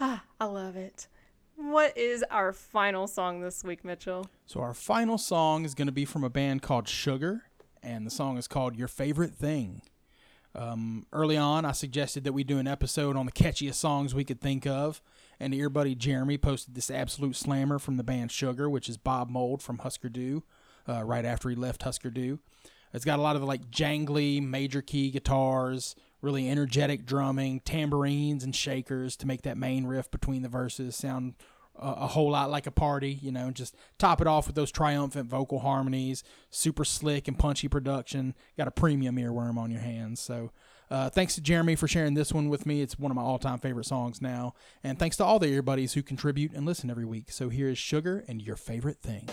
Ah, 0.00 0.24
I 0.40 0.46
love 0.46 0.76
it. 0.76 1.08
What 1.56 1.96
is 1.96 2.24
our 2.30 2.52
final 2.52 3.06
song 3.06 3.40
this 3.40 3.62
week, 3.62 3.84
Mitchell? 3.84 4.26
So 4.46 4.60
our 4.60 4.74
final 4.74 5.18
song 5.18 5.64
is 5.64 5.74
going 5.74 5.86
to 5.86 5.92
be 5.92 6.04
from 6.04 6.24
a 6.24 6.30
band 6.30 6.62
called 6.62 6.88
Sugar, 6.88 7.44
and 7.84 8.06
the 8.06 8.10
song 8.10 8.38
is 8.38 8.48
called 8.48 8.76
Your 8.76 8.88
Favorite 8.88 9.34
Thing. 9.34 9.82
Um, 10.54 11.06
early 11.12 11.36
on, 11.36 11.64
I 11.64 11.72
suggested 11.72 12.24
that 12.24 12.32
we 12.32 12.44
do 12.44 12.58
an 12.58 12.68
episode 12.68 13.16
on 13.16 13.26
the 13.26 13.32
catchiest 13.32 13.74
songs 13.74 14.14
we 14.14 14.24
could 14.24 14.40
think 14.40 14.66
of, 14.66 15.02
and 15.40 15.52
ear 15.52 15.68
buddy 15.68 15.94
Jeremy 15.94 16.38
posted 16.38 16.74
this 16.74 16.90
absolute 16.90 17.36
slammer 17.36 17.78
from 17.78 17.96
the 17.96 18.04
band 18.04 18.30
Sugar, 18.30 18.70
which 18.70 18.88
is 18.88 18.96
Bob 18.96 19.28
Mould 19.28 19.62
from 19.62 19.78
Husker 19.78 20.08
Du, 20.08 20.42
uh, 20.88 21.02
right 21.02 21.24
after 21.24 21.48
he 21.48 21.56
left 21.56 21.82
Husker 21.82 22.10
Du. 22.10 22.38
It's 22.92 23.04
got 23.04 23.18
a 23.18 23.22
lot 23.22 23.34
of 23.34 23.42
like 23.42 23.70
jangly 23.70 24.40
major 24.40 24.80
key 24.80 25.10
guitars, 25.10 25.96
really 26.22 26.48
energetic 26.48 27.04
drumming, 27.04 27.60
tambourines 27.60 28.44
and 28.44 28.54
shakers 28.54 29.16
to 29.16 29.26
make 29.26 29.42
that 29.42 29.58
main 29.58 29.86
riff 29.86 30.10
between 30.10 30.42
the 30.42 30.48
verses 30.48 30.94
sound 30.94 31.34
a, 31.76 32.06
whole 32.06 32.30
lot 32.30 32.50
like 32.50 32.66
a 32.66 32.70
party, 32.70 33.18
you 33.22 33.32
know, 33.32 33.50
just 33.50 33.76
top 33.98 34.20
it 34.20 34.26
off 34.26 34.46
with 34.46 34.56
those 34.56 34.70
triumphant 34.70 35.28
vocal 35.28 35.60
harmonies, 35.60 36.22
super 36.50 36.84
slick 36.84 37.28
and 37.28 37.38
punchy 37.38 37.68
production. 37.68 38.34
Got 38.56 38.68
a 38.68 38.72
premium 38.72 39.16
earworm 39.16 39.58
on 39.58 39.70
your 39.70 39.80
hands. 39.80 40.20
So, 40.20 40.52
uh, 40.90 41.10
thanks 41.10 41.34
to 41.34 41.40
Jeremy 41.40 41.76
for 41.76 41.88
sharing 41.88 42.14
this 42.14 42.32
one 42.32 42.48
with 42.48 42.66
me. 42.66 42.82
It's 42.82 42.98
one 42.98 43.10
of 43.10 43.16
my 43.16 43.22
all 43.22 43.38
time 43.38 43.58
favorite 43.58 43.86
songs 43.86 44.20
now. 44.22 44.54
And 44.82 44.98
thanks 44.98 45.16
to 45.16 45.24
all 45.24 45.38
the 45.38 45.48
ear 45.48 45.62
buddies 45.62 45.94
who 45.94 46.02
contribute 46.02 46.52
and 46.52 46.66
listen 46.66 46.90
every 46.90 47.06
week. 47.06 47.32
So, 47.32 47.48
here 47.48 47.68
is 47.68 47.78
Sugar 47.78 48.24
and 48.28 48.40
Your 48.40 48.56
Favorite 48.56 49.00
Thing. 49.00 49.28